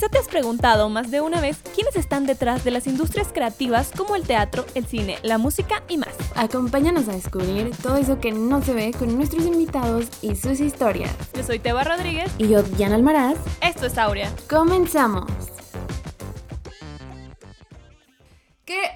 Quizá 0.00 0.08
te 0.08 0.18
has 0.18 0.28
preguntado 0.28 0.88
más 0.88 1.10
de 1.10 1.20
una 1.20 1.42
vez 1.42 1.58
quiénes 1.74 1.94
están 1.94 2.24
detrás 2.24 2.64
de 2.64 2.70
las 2.70 2.86
industrias 2.86 3.28
creativas 3.34 3.90
como 3.94 4.16
el 4.16 4.22
teatro, 4.22 4.64
el 4.74 4.86
cine, 4.86 5.18
la 5.22 5.36
música 5.36 5.82
y 5.90 5.98
más. 5.98 6.14
Acompáñanos 6.36 7.06
a 7.08 7.12
descubrir 7.12 7.70
todo 7.82 7.98
eso 7.98 8.18
que 8.18 8.32
no 8.32 8.62
se 8.62 8.72
ve 8.72 8.94
con 8.98 9.14
nuestros 9.14 9.44
invitados 9.44 10.06
y 10.22 10.36
sus 10.36 10.58
historias. 10.60 11.14
Yo 11.34 11.42
soy 11.42 11.58
Teba 11.58 11.84
Rodríguez. 11.84 12.32
Y 12.38 12.48
yo, 12.48 12.62
Diana 12.62 12.94
Almaraz. 12.94 13.36
Esto 13.60 13.84
es 13.84 13.98
Aurea. 13.98 14.32
Comenzamos. 14.48 15.49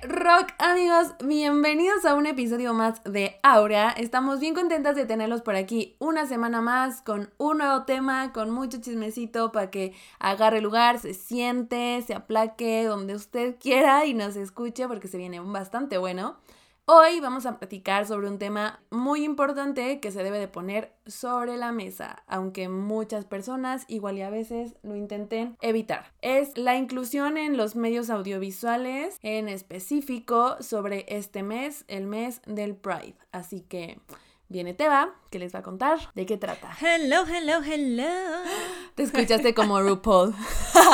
Rock, 0.08 0.52
amigos! 0.58 1.14
Bienvenidos 1.24 2.04
a 2.04 2.14
un 2.14 2.26
episodio 2.26 2.74
más 2.74 3.02
de 3.04 3.38
Aura. 3.42 3.90
Estamos 3.90 4.38
bien 4.38 4.54
contentas 4.54 4.96
de 4.96 5.06
tenerlos 5.06 5.40
por 5.40 5.56
aquí 5.56 5.96
una 5.98 6.26
semana 6.26 6.60
más 6.60 7.00
con 7.00 7.30
un 7.38 7.58
nuevo 7.58 7.84
tema, 7.84 8.32
con 8.32 8.50
mucho 8.50 8.80
chismecito 8.80 9.50
para 9.50 9.70
que 9.70 9.94
agarre 10.18 10.60
lugar, 10.60 10.98
se 10.98 11.14
siente, 11.14 12.02
se 12.06 12.14
aplaque 12.14 12.84
donde 12.84 13.14
usted 13.14 13.56
quiera 13.58 14.04
y 14.04 14.12
nos 14.12 14.36
escuche 14.36 14.86
porque 14.88 15.08
se 15.08 15.16
viene 15.16 15.40
bastante 15.40 15.96
bueno. 15.96 16.36
Hoy 16.86 17.18
vamos 17.18 17.46
a 17.46 17.58
platicar 17.58 18.06
sobre 18.06 18.28
un 18.28 18.38
tema 18.38 18.78
muy 18.90 19.24
importante 19.24 20.00
que 20.00 20.10
se 20.10 20.22
debe 20.22 20.38
de 20.38 20.48
poner 20.48 20.92
sobre 21.06 21.56
la 21.56 21.72
mesa, 21.72 22.22
aunque 22.26 22.68
muchas 22.68 23.24
personas 23.24 23.86
igual 23.88 24.18
y 24.18 24.20
a 24.20 24.28
veces 24.28 24.76
lo 24.82 24.94
intenten 24.94 25.56
evitar. 25.62 26.12
Es 26.20 26.58
la 26.58 26.76
inclusión 26.76 27.38
en 27.38 27.56
los 27.56 27.74
medios 27.74 28.10
audiovisuales, 28.10 29.16
en 29.22 29.48
específico 29.48 30.60
sobre 30.60 31.06
este 31.08 31.42
mes, 31.42 31.86
el 31.88 32.06
mes 32.06 32.42
del 32.44 32.76
Pride. 32.76 33.16
Así 33.32 33.62
que 33.62 33.98
viene 34.48 34.74
Teba, 34.74 35.14
que 35.30 35.38
les 35.38 35.54
va 35.54 35.60
a 35.60 35.62
contar 35.62 35.98
de 36.14 36.26
qué 36.26 36.36
trata. 36.36 36.70
Hello, 36.80 37.24
hello, 37.26 37.62
hello. 37.62 38.04
Te 38.94 39.02
escuchaste 39.02 39.54
como 39.54 39.80
RuPaul. 39.80 40.34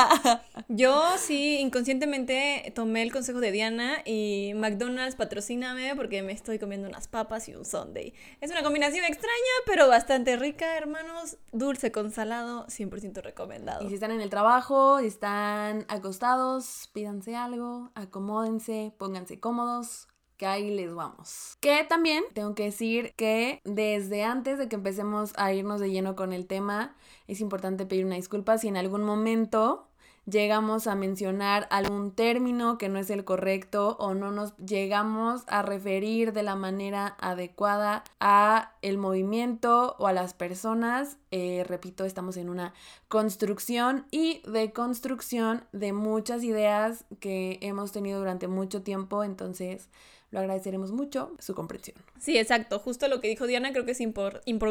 Yo 0.69 1.03
sí, 1.19 1.59
inconscientemente 1.59 2.73
tomé 2.75 3.03
el 3.03 3.13
consejo 3.13 3.41
de 3.41 3.53
Diana 3.53 3.99
y 4.05 4.53
McDonald's 4.55 5.17
patrocíname 5.17 5.95
porque 5.97 6.23
me 6.23 6.33
estoy 6.33 6.59
comiendo 6.59 6.89
unas 6.89 7.09
papas 7.09 7.49
y 7.49 7.55
un 7.55 7.65
sundae. 7.65 8.15
Es 8.41 8.51
una 8.51 8.63
combinación 8.63 9.05
extraña, 9.05 9.35
pero 9.67 9.89
bastante 9.89 10.37
rica, 10.37 10.77
hermanos. 10.77 11.37
Dulce 11.53 11.93
con 11.93 12.11
salado, 12.11 12.67
100% 12.69 13.23
recomendado. 13.23 13.85
Y 13.85 13.89
si 13.89 13.95
están 13.95 14.13
en 14.13 14.21
el 14.21 14.31
trabajo, 14.31 14.99
están 15.01 15.85
acostados, 15.89 16.89
pídanse 16.93 17.37
algo, 17.37 17.91
acomódense, 17.95 18.95
pónganse 18.97 19.41
cómodos, 19.41 20.09
que 20.41 20.47
ahí 20.47 20.75
les 20.75 20.95
vamos. 20.95 21.59
Que 21.61 21.85
también 21.85 22.25
tengo 22.33 22.55
que 22.55 22.63
decir 22.65 23.13
que 23.15 23.61
desde 23.65 24.25
antes 24.25 24.57
de 24.57 24.71
que 24.71 24.77
empecemos 24.77 25.35
a 25.37 25.53
irnos 25.53 25.83
de 25.83 25.91
lleno 25.91 26.17
con 26.17 26.33
el 26.33 26.47
tema, 26.47 26.97
es 27.29 27.43
importante 27.43 27.85
pedir 27.85 28.07
una 28.07 28.15
disculpa 28.15 28.57
si 28.57 28.67
en 28.67 28.79
algún 28.79 29.05
momento 29.05 29.87
llegamos 30.25 30.87
a 30.87 30.95
mencionar 30.95 31.69
algún 31.71 32.13
término 32.13 32.79
que 32.79 32.89
no 32.89 32.99
es 32.99 33.11
el 33.11 33.27
correcto 33.27 33.99
o 33.99 34.15
no 34.15 34.31
nos 34.31 34.57
llegamos 34.57 35.43
a 35.47 35.61
referir 35.61 36.33
de 36.33 36.43
la 36.43 36.57
manera 36.57 37.17
adecuada 37.21 38.03
a 38.19 38.73
el 38.81 38.97
movimiento 38.97 39.95
o 39.99 40.07
a 40.07 40.15
las 40.15 40.33
personas. 40.33 41.19
Eh, 41.31 41.67
repito, 41.69 42.07
estamos 42.07 42.39
en 42.39 42.49
una 42.49 42.73
construcción 43.09 44.07
y 44.11 44.41
de 44.51 44.73
construcción 44.73 45.65
de 45.73 45.93
muchas 45.93 46.45
ideas 46.45 47.05
que 47.19 47.59
hemos 47.61 47.93
tenido 47.93 48.21
durante 48.21 48.49
mucho 48.49 48.83
tiempo, 48.83 49.23
entonces 49.23 49.91
lo 50.31 50.39
agradeceremos 50.39 50.93
mucho 50.93 51.35
su 51.39 51.55
comprensión. 51.55 51.97
Sí, 52.19 52.39
exacto. 52.39 52.79
Justo 52.79 53.09
lo 53.09 53.21
que 53.21 53.29
dijo 53.29 53.47
Diana, 53.47 53.73
creo 53.73 53.85
que 53.85 53.91
es 53.93 54.01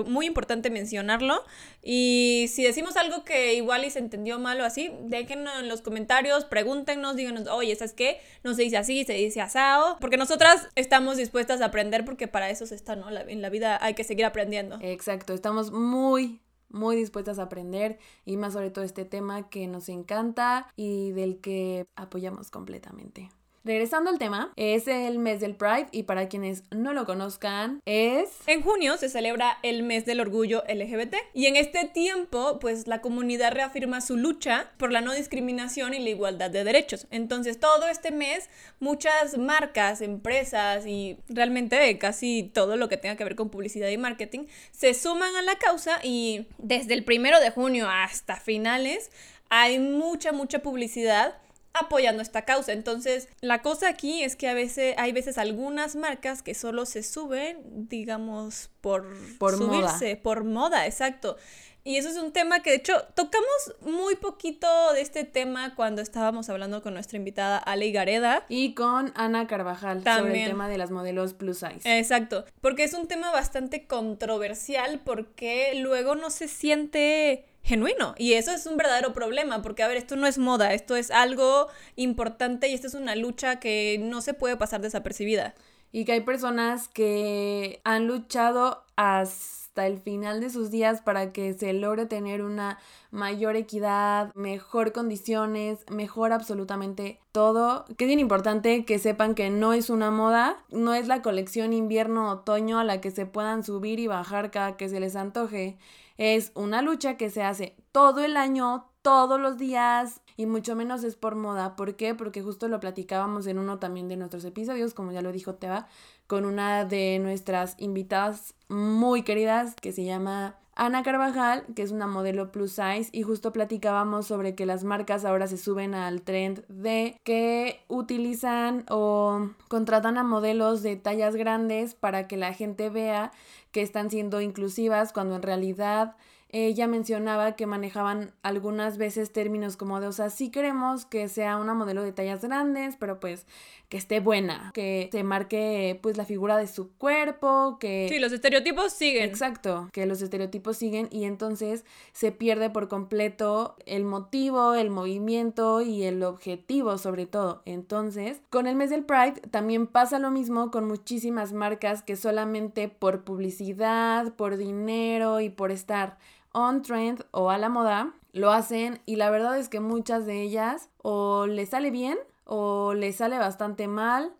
muy 0.05 0.25
importante 0.25 0.69
mencionarlo. 0.69 1.43
Y 1.83 2.45
si 2.49 2.63
decimos 2.63 2.95
algo 2.95 3.25
que 3.25 3.55
igual 3.55 3.83
y 3.83 3.89
se 3.89 3.99
entendió 3.99 4.39
mal 4.39 4.61
o 4.61 4.63
así, 4.63 4.91
déjenlo 5.01 5.51
en 5.59 5.67
los 5.67 5.81
comentarios, 5.81 6.45
pregúntenos, 6.45 7.15
díganos, 7.15 7.47
oye, 7.47 7.75
¿sabes 7.75 7.93
qué? 7.93 8.21
No 8.43 8.53
se 8.53 8.63
dice 8.63 8.77
así, 8.77 9.03
se 9.03 9.13
dice 9.13 9.41
asado. 9.41 9.97
Porque 9.99 10.17
nosotras 10.17 10.69
estamos 10.75 11.17
dispuestas 11.17 11.61
a 11.61 11.65
aprender 11.65 12.05
porque 12.05 12.27
para 12.27 12.49
eso 12.49 12.65
se 12.65 12.75
está, 12.75 12.95
¿no? 12.95 13.09
en 13.09 13.41
la 13.41 13.49
vida 13.49 13.77
hay 13.81 13.95
que 13.95 14.03
seguir 14.03 14.25
aprendiendo. 14.25 14.77
Exacto, 14.81 15.33
estamos 15.33 15.71
muy 15.71 16.39
muy 16.71 16.95
dispuestas 16.95 17.39
a 17.39 17.43
aprender 17.43 17.97
y 18.25 18.37
más 18.37 18.53
sobre 18.53 18.69
todo 18.69 18.85
este 18.85 19.03
tema 19.03 19.49
que 19.49 19.67
nos 19.67 19.89
encanta 19.89 20.71
y 20.75 21.11
del 21.11 21.39
que 21.39 21.87
apoyamos 21.95 22.51
completamente. 22.51 23.31
Regresando 23.65 24.09
al 24.09 24.19
tema, 24.19 24.53
es 24.55 24.87
el 24.87 25.19
mes 25.19 25.41
del 25.41 25.55
Pride 25.55 25.87
y 25.91 26.03
para 26.03 26.29
quienes 26.29 26.63
no 26.71 26.93
lo 26.93 27.05
conozcan, 27.05 27.81
es... 27.85 28.29
En 28.47 28.61
junio 28.61 28.97
se 28.97 29.09
celebra 29.09 29.57
el 29.63 29.83
mes 29.83 30.05
del 30.05 30.21
orgullo 30.21 30.63
LGBT 30.67 31.15
y 31.33 31.47
en 31.47 31.57
este 31.57 31.85
tiempo 31.85 32.59
pues 32.59 32.87
la 32.87 33.01
comunidad 33.01 33.51
reafirma 33.51 33.99
su 33.99 34.15
lucha 34.15 34.71
por 34.77 34.91
la 34.91 35.01
no 35.01 35.13
discriminación 35.13 35.93
y 35.93 35.99
la 35.99 36.09
igualdad 36.09 36.49
de 36.49 36.63
derechos. 36.63 37.05
Entonces 37.11 37.59
todo 37.59 37.87
este 37.87 38.11
mes 38.11 38.49
muchas 38.79 39.37
marcas, 39.37 40.01
empresas 40.01 40.85
y 40.85 41.17
realmente 41.27 41.97
casi 41.97 42.49
todo 42.53 42.77
lo 42.77 42.87
que 42.87 42.97
tenga 42.97 43.17
que 43.17 43.25
ver 43.25 43.35
con 43.35 43.49
publicidad 43.49 43.89
y 43.89 43.97
marketing 43.97 44.45
se 44.71 44.93
suman 44.93 45.35
a 45.35 45.41
la 45.41 45.57
causa 45.57 45.99
y 46.01 46.47
desde 46.57 46.93
el 46.93 47.03
primero 47.03 47.39
de 47.39 47.51
junio 47.51 47.89
hasta 47.89 48.37
finales 48.37 49.11
hay 49.49 49.79
mucha, 49.79 50.31
mucha 50.31 50.59
publicidad 50.59 51.35
apoyando 51.73 52.21
esta 52.21 52.43
causa. 52.43 52.71
Entonces, 52.73 53.27
la 53.41 53.61
cosa 53.61 53.89
aquí 53.89 54.23
es 54.23 54.35
que 54.35 54.47
a 54.47 54.53
veces 54.53 54.95
hay 54.97 55.11
veces 55.11 55.37
algunas 55.37 55.95
marcas 55.95 56.41
que 56.41 56.53
solo 56.53 56.85
se 56.85 57.03
suben, 57.03 57.87
digamos, 57.89 58.69
por, 58.81 59.05
por 59.37 59.57
subirse, 59.57 60.13
moda. 60.13 60.21
por 60.21 60.43
moda, 60.43 60.85
exacto. 60.85 61.37
Y 61.83 61.95
eso 61.95 62.09
es 62.09 62.17
un 62.17 62.33
tema 62.33 62.61
que 62.61 62.71
de 62.71 62.75
hecho 62.75 62.93
tocamos 63.15 63.75
muy 63.81 64.15
poquito 64.15 64.67
de 64.93 65.01
este 65.01 65.23
tema 65.23 65.75
cuando 65.75 66.01
estábamos 66.01 66.49
hablando 66.49 66.83
con 66.83 66.93
nuestra 66.93 67.17
invitada 67.17 67.57
Ale 67.57 67.91
Gareda. 67.91 68.45
Y 68.49 68.73
con 68.73 69.13
Ana 69.15 69.47
Carvajal 69.47 70.03
sobre 70.03 70.43
el 70.43 70.49
tema 70.49 70.67
de 70.67 70.77
las 70.77 70.91
modelos 70.91 71.33
plus 71.33 71.59
size. 71.59 71.97
Exacto, 71.97 72.45
porque 72.61 72.83
es 72.83 72.93
un 72.93 73.07
tema 73.07 73.31
bastante 73.31 73.87
controversial 73.87 74.99
porque 75.03 75.73
luego 75.75 76.15
no 76.15 76.29
se 76.29 76.47
siente 76.47 77.45
genuino. 77.69 78.15
Y 78.17 78.33
eso 78.33 78.51
es 78.51 78.65
un 78.65 78.77
verdadero 78.77 79.13
problema, 79.13 79.61
porque 79.61 79.83
a 79.83 79.87
ver, 79.87 79.97
esto 79.97 80.15
no 80.15 80.25
es 80.25 80.39
moda, 80.39 80.73
esto 80.73 80.95
es 80.95 81.11
algo 81.11 81.67
importante 81.95 82.67
y 82.67 82.73
esto 82.73 82.87
es 82.87 82.95
una 82.95 83.15
lucha 83.15 83.59
que 83.59 83.99
no 84.01 84.21
se 84.21 84.33
puede 84.33 84.57
pasar 84.57 84.81
desapercibida. 84.81 85.53
Y 85.91 86.03
que 86.05 86.13
hay 86.13 86.21
personas 86.21 86.87
que 86.87 87.79
han 87.83 88.07
luchado 88.07 88.83
hasta 88.95 89.85
el 89.85 89.99
final 89.99 90.41
de 90.41 90.49
sus 90.49 90.71
días 90.71 91.01
para 91.01 91.31
que 91.31 91.53
se 91.53 91.73
logre 91.73 92.07
tener 92.07 92.41
una 92.41 92.79
mayor 93.11 93.55
equidad, 93.55 94.33
mejor 94.33 94.91
condiciones, 94.91 95.85
mejor 95.91 96.33
absolutamente 96.33 97.19
todo. 97.31 97.85
Que 97.97 98.05
es 98.05 98.07
bien 98.07 98.19
importante 98.19 98.83
que 98.83 98.97
sepan 98.97 99.35
que 99.35 99.51
no 99.51 99.73
es 99.73 99.91
una 99.91 100.09
moda, 100.09 100.63
no 100.69 100.95
es 100.95 101.07
la 101.07 101.21
colección 101.21 101.73
invierno-otoño 101.73 102.79
a 102.79 102.83
la 102.83 102.99
que 102.99 103.11
se 103.11 103.27
puedan 103.27 103.63
subir 103.63 103.99
y 103.99 104.07
bajar 104.07 104.49
cada 104.49 104.75
que 104.75 104.89
se 104.89 104.99
les 104.99 105.15
antoje. 105.15 105.77
Es 106.19 106.51
una 106.53 106.81
lucha 106.81 107.15
que 107.15 107.29
se 107.29 107.43
hace 107.43 107.77
todo 107.93 108.25
el 108.25 108.35
año, 108.35 108.91
todos 109.01 109.39
los 109.39 109.57
días 109.57 110.19
y 110.35 110.47
mucho 110.47 110.75
menos 110.75 111.05
es 111.05 111.15
por 111.15 111.35
moda. 111.35 111.77
¿Por 111.77 111.95
qué? 111.95 112.13
Porque 112.13 112.41
justo 112.41 112.67
lo 112.67 112.81
platicábamos 112.81 113.47
en 113.47 113.57
uno 113.57 113.79
también 113.79 114.09
de 114.09 114.17
nuestros 114.17 114.43
episodios, 114.43 114.93
como 114.93 115.13
ya 115.13 115.21
lo 115.21 115.31
dijo 115.31 115.55
Teba, 115.55 115.87
con 116.27 116.43
una 116.43 116.83
de 116.83 117.19
nuestras 117.19 117.75
invitadas 117.77 118.53
muy 118.67 119.23
queridas 119.23 119.75
que 119.75 119.93
se 119.93 120.03
llama 120.03 120.59
Ana 120.81 121.03
Carvajal, 121.03 121.65
que 121.75 121.81
es 121.81 121.91
una 121.91 122.07
modelo 122.07 122.53
plus 122.53 122.71
size, 122.71 123.09
y 123.11 123.23
justo 123.23 123.51
platicábamos 123.51 124.27
sobre 124.27 124.55
que 124.55 124.65
las 124.65 124.85
marcas 124.85 125.25
ahora 125.25 125.45
se 125.47 125.57
suben 125.57 125.93
al 125.93 126.21
trend 126.21 126.65
de 126.69 127.19
que 127.25 127.81
utilizan 127.89 128.85
o 128.89 129.49
contratan 129.67 130.17
a 130.17 130.23
modelos 130.23 130.81
de 130.81 130.95
tallas 130.95 131.35
grandes 131.35 131.95
para 131.95 132.29
que 132.29 132.37
la 132.37 132.53
gente 132.53 132.89
vea 132.89 133.33
que 133.73 133.81
están 133.81 134.09
siendo 134.09 134.39
inclusivas 134.39 135.11
cuando 135.11 135.35
en 135.35 135.41
realidad 135.41 136.15
ella 136.49 136.87
mencionaba 136.87 137.55
que 137.55 137.67
manejaban 137.67 138.33
algunas 138.41 138.97
veces 138.97 139.31
términos 139.31 139.77
como 139.77 139.99
de, 140.01 140.07
o 140.07 140.11
sea, 140.11 140.29
sí 140.29 140.49
queremos 140.49 141.05
que 141.05 141.27
sea 141.27 141.57
una 141.57 141.73
modelo 141.73 142.03
de 142.03 142.11
tallas 142.11 142.41
grandes, 142.41 142.95
pero 142.97 143.19
pues 143.19 143.45
que 143.87 143.97
esté 143.97 144.19
buena, 144.19 144.71
que 144.73 145.09
se 145.11 145.23
marque 145.23 145.99
pues 146.01 146.17
la 146.17 146.25
figura 146.25 146.57
de 146.57 146.67
su 146.67 146.91
cuerpo, 146.97 147.77
que... 147.79 148.07
Sí, 148.09 148.19
los 148.19 148.31
estereotipos 148.31 148.93
siguen. 148.93 149.23
Exacto, 149.23 149.89
que 149.91 150.05
los 150.05 150.21
estereotipos 150.21 150.77
siguen 150.77 151.07
y 151.11 151.25
entonces 151.25 151.85
se 152.13 152.31
pierde 152.31 152.69
por 152.69 152.87
completo 152.87 153.75
el 153.85 154.03
motivo, 154.03 154.73
el 154.75 154.89
movimiento 154.89 155.81
y 155.81 156.03
el 156.03 156.23
objetivo 156.23 156.97
sobre 156.97 157.25
todo. 157.25 157.61
Entonces, 157.65 158.41
con 158.49 158.67
el 158.67 158.75
mes 158.75 158.89
del 158.89 159.05
Pride 159.05 159.41
también 159.49 159.87
pasa 159.87 160.19
lo 160.19 160.31
mismo 160.31 160.71
con 160.71 160.87
muchísimas 160.87 161.53
marcas 161.53 162.03
que 162.03 162.15
solamente 162.15 162.89
por 162.89 163.23
publicidad, 163.23 164.33
por 164.33 164.57
dinero 164.57 165.39
y 165.41 165.49
por 165.49 165.71
estar 165.71 166.17
on 166.59 166.81
trend 166.81 167.25
o 167.31 167.49
a 167.49 167.57
la 167.57 167.69
moda, 167.69 168.13
lo 168.31 168.51
hacen 168.51 169.01
y 169.05 169.15
la 169.15 169.29
verdad 169.29 169.57
es 169.57 169.69
que 169.69 169.79
muchas 169.79 170.25
de 170.25 170.41
ellas 170.41 170.89
o 171.01 171.47
les 171.47 171.69
sale 171.69 171.91
bien 171.91 172.17
o 172.45 172.93
les 172.93 173.17
sale 173.17 173.37
bastante 173.37 173.87
mal 173.87 174.33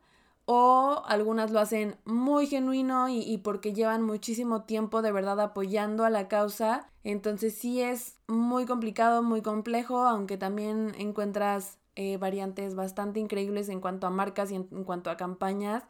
o 0.52 1.04
algunas 1.06 1.52
lo 1.52 1.60
hacen 1.60 1.96
muy 2.06 2.48
genuino 2.48 3.08
y, 3.08 3.38
porque 3.38 3.72
llevan 3.72 4.02
muchísimo 4.02 4.64
tiempo 4.64 5.04
de 5.04 5.12
verdad 5.12 5.40
apoyando 5.40 6.06
a 6.06 6.10
la 6.10 6.28
causa. 6.28 6.90
Entonces 7.04 7.54
sí 7.54 7.84
es 7.84 8.18
muy 8.28 8.66
complicado, 8.66 9.22
muy 9.22 9.44
complejo, 9.44 10.02
aunque 10.08 10.38
también 10.38 10.96
encuentras 10.98 11.78
eh, 11.96 12.18
variantes 12.18 12.74
bastante 12.74 13.20
increíbles 13.20 13.70
en 13.70 13.80
cuanto 13.80 14.08
a 14.08 14.10
marcas 14.10 14.50
y 14.50 14.56
en 14.56 14.64
cuanto 14.86 15.12
a 15.12 15.18
campañas 15.18 15.84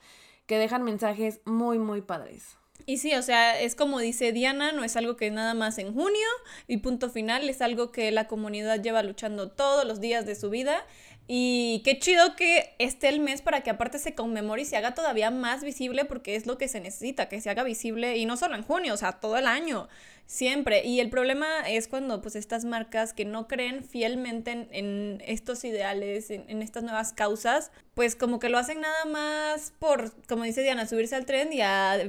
que 0.46 0.58
dejan 0.58 0.84
mensajes 0.84 1.40
muy, 1.46 1.80
muy 1.80 2.02
padres. 2.02 2.59
Y 2.86 2.98
sí, 2.98 3.14
o 3.14 3.22
sea, 3.22 3.60
es 3.60 3.76
como 3.76 4.00
dice 4.00 4.32
Diana, 4.32 4.72
no 4.72 4.84
es 4.84 4.96
algo 4.96 5.16
que 5.16 5.30
nada 5.30 5.54
más 5.54 5.78
en 5.78 5.94
junio 5.94 6.28
y 6.68 6.78
punto 6.78 7.10
final, 7.10 7.48
es 7.48 7.62
algo 7.62 7.92
que 7.92 8.12
la 8.12 8.28
comunidad 8.28 8.82
lleva 8.82 9.04
luchando 9.04 9.50
todos 9.50 9.86
los 9.86 10.00
días 10.00 10.26
de 10.26 10.36
su 10.36 10.50
vida 10.50 10.86
y 11.32 11.84
qué 11.86 12.00
chido 12.00 12.36
que 12.36 12.74
esté 12.80 13.08
el 13.08 13.20
mes 13.20 13.44
para 13.44 13.62
que 13.62 13.70
aparte 13.70 14.00
se 14.00 14.16
conmemore 14.16 14.64
y 14.64 14.66
se 14.66 14.78
haga 14.78 14.96
todavía 14.96 15.30
más 15.30 15.64
visible 15.64 16.04
porque 16.06 16.36
es 16.36 16.48
lo 16.48 16.58
que 16.58 16.68
se 16.68 16.80
necesita, 16.80 17.30
que 17.30 17.40
se 17.40 17.52
haga 17.52 17.62
visible 17.62 18.18
y 18.18 18.26
no 18.26 18.36
solo 18.36 18.56
en 18.56 18.64
junio, 18.64 18.96
o 18.96 18.98
sea, 18.98 19.12
todo 19.12 19.38
el 19.38 19.46
año, 19.46 19.88
siempre. 20.26 20.84
Y 20.84 21.02
el 21.02 21.12
problema 21.12 21.70
es 21.70 21.88
cuando 21.88 22.20
pues 22.24 22.36
estas 22.36 22.66
marcas 22.66 23.14
que 23.14 23.26
no 23.26 23.48
creen 23.48 23.84
fielmente 23.84 24.70
en, 24.72 25.22
estos 25.24 25.64
ideales, 25.66 26.32
en, 26.32 26.46
en, 26.48 26.64
estas 26.64 26.82
nuevas 26.82 27.14
causas, 27.14 27.72
pues 27.94 28.16
como 28.16 28.40
que 28.40 28.50
lo 28.50 28.58
hacen 28.58 28.82
nada 28.82 29.06
más 29.06 29.72
por, 29.78 30.12
como 30.26 30.46
dice 30.46 30.64
Diana, 30.64 30.88
subirse 30.88 31.16
al 31.16 31.28
tren 31.28 31.50
y 31.54 31.60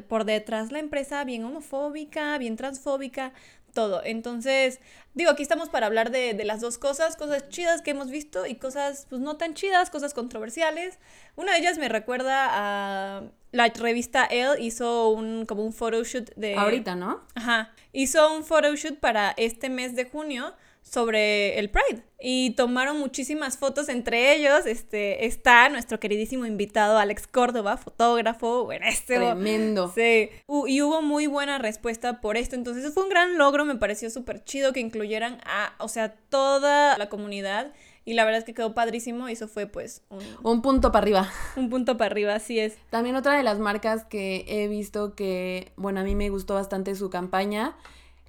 por 0.01 0.25
detrás 0.25 0.73
la 0.73 0.79
empresa 0.79 1.25
bien 1.25 1.45
homofóbica, 1.45 2.39
bien 2.39 2.57
transfóbica, 2.57 3.35
todo. 3.73 4.03
Entonces, 4.05 4.81
digo, 5.15 5.31
aquí 5.31 5.43
estamos 5.43 5.69
para 5.69 5.87
hablar 5.87 6.11
de, 6.11 6.35
de, 6.35 6.45
las 6.45 6.61
dos 6.61 6.79
cosas, 6.79 7.17
cosas 7.17 7.49
chidas 7.49 7.83
que 7.83 7.93
hemos 7.93 8.11
visto 8.11 8.47
y 8.47 8.57
cosas 8.57 9.07
pues 9.09 9.21
no 9.21 9.37
tan 9.37 9.55
chidas, 9.55 9.91
cosas 9.91 10.15
controversiales. 10.15 10.99
Una 11.37 11.53
de 11.53 11.59
ellas 11.59 11.79
me 11.79 11.89
recuerda 11.89 12.49
a 12.51 13.23
la 13.53 13.69
revista 13.69 14.25
Elle 14.25 14.61
hizo 14.61 15.11
un 15.11 15.45
como 15.47 15.65
un 15.65 15.73
photoshoot 15.73 16.35
de 16.37 16.55
ahorita, 16.55 16.95
¿no? 16.95 17.23
Ajá. 17.35 17.73
Hizo 17.93 18.35
un 18.35 18.45
photoshoot 18.45 18.99
para 18.99 19.33
este 19.37 19.69
mes 19.69 19.97
de 19.97 20.05
junio 20.05 20.55
sobre 20.91 21.59
el 21.59 21.71
Pride. 21.71 22.03
Y 22.21 22.51
tomaron 22.51 22.99
muchísimas 22.99 23.57
fotos 23.57 23.89
entre 23.89 24.35
ellos 24.35 24.67
este 24.67 25.25
está 25.25 25.69
nuestro 25.71 25.99
queridísimo 26.01 26.45
invitado 26.45 26.99
Alex 26.99 27.27
Córdoba 27.27 27.79
fotógrafo 27.79 28.65
bueno 28.65 28.85
este 28.87 29.17
tremendo. 29.17 29.91
Sí. 29.95 30.29
Y 30.67 30.83
hubo 30.83 31.01
muy 31.01 31.27
buena 31.29 31.59
respuesta 31.59 32.21
por 32.21 32.37
esto. 32.37 32.57
Entonces 32.57 32.93
fue 32.93 33.05
un 33.05 33.09
gran 33.09 33.39
logro 33.39 33.65
me 33.65 33.77
pareció 33.77 34.11
súper 34.11 34.45
chido 34.45 34.73
que 34.73 34.81
incluyeran 34.81 35.41
a 35.47 35.75
o 35.79 35.89
sea 35.89 36.15
toda 36.29 36.99
la 36.99 37.09
comunidad. 37.09 37.73
Y 38.05 38.15
la 38.15 38.25
verdad 38.25 38.41
es 38.41 38.45
que 38.45 38.55
quedó 38.55 38.75
padrísimo 38.75 39.29
y 39.29 39.33
eso 39.33 39.47
fue 39.47 39.67
pues 39.67 40.03
un, 40.09 40.21
un 40.43 40.63
punto 40.63 40.91
para 40.91 41.05
arriba. 41.05 41.33
Un 41.57 41.71
punto 41.71 41.97
para 41.97 42.11
arriba, 42.11 42.35
así 42.35 42.59
es. 42.59 42.77
También 42.89 43.15
otra 43.15 43.37
de 43.37 43.43
las 43.43 43.59
marcas 43.59 44.05
que 44.05 44.45
he 44.49 44.69
visto 44.69 45.15
que, 45.15 45.73
bueno, 45.77 46.01
a 46.01 46.03
mí 46.03 46.15
me 46.17 46.31
gustó 46.31 46.55
bastante 46.55 46.95
su 46.97 47.11
campaña 47.11 47.77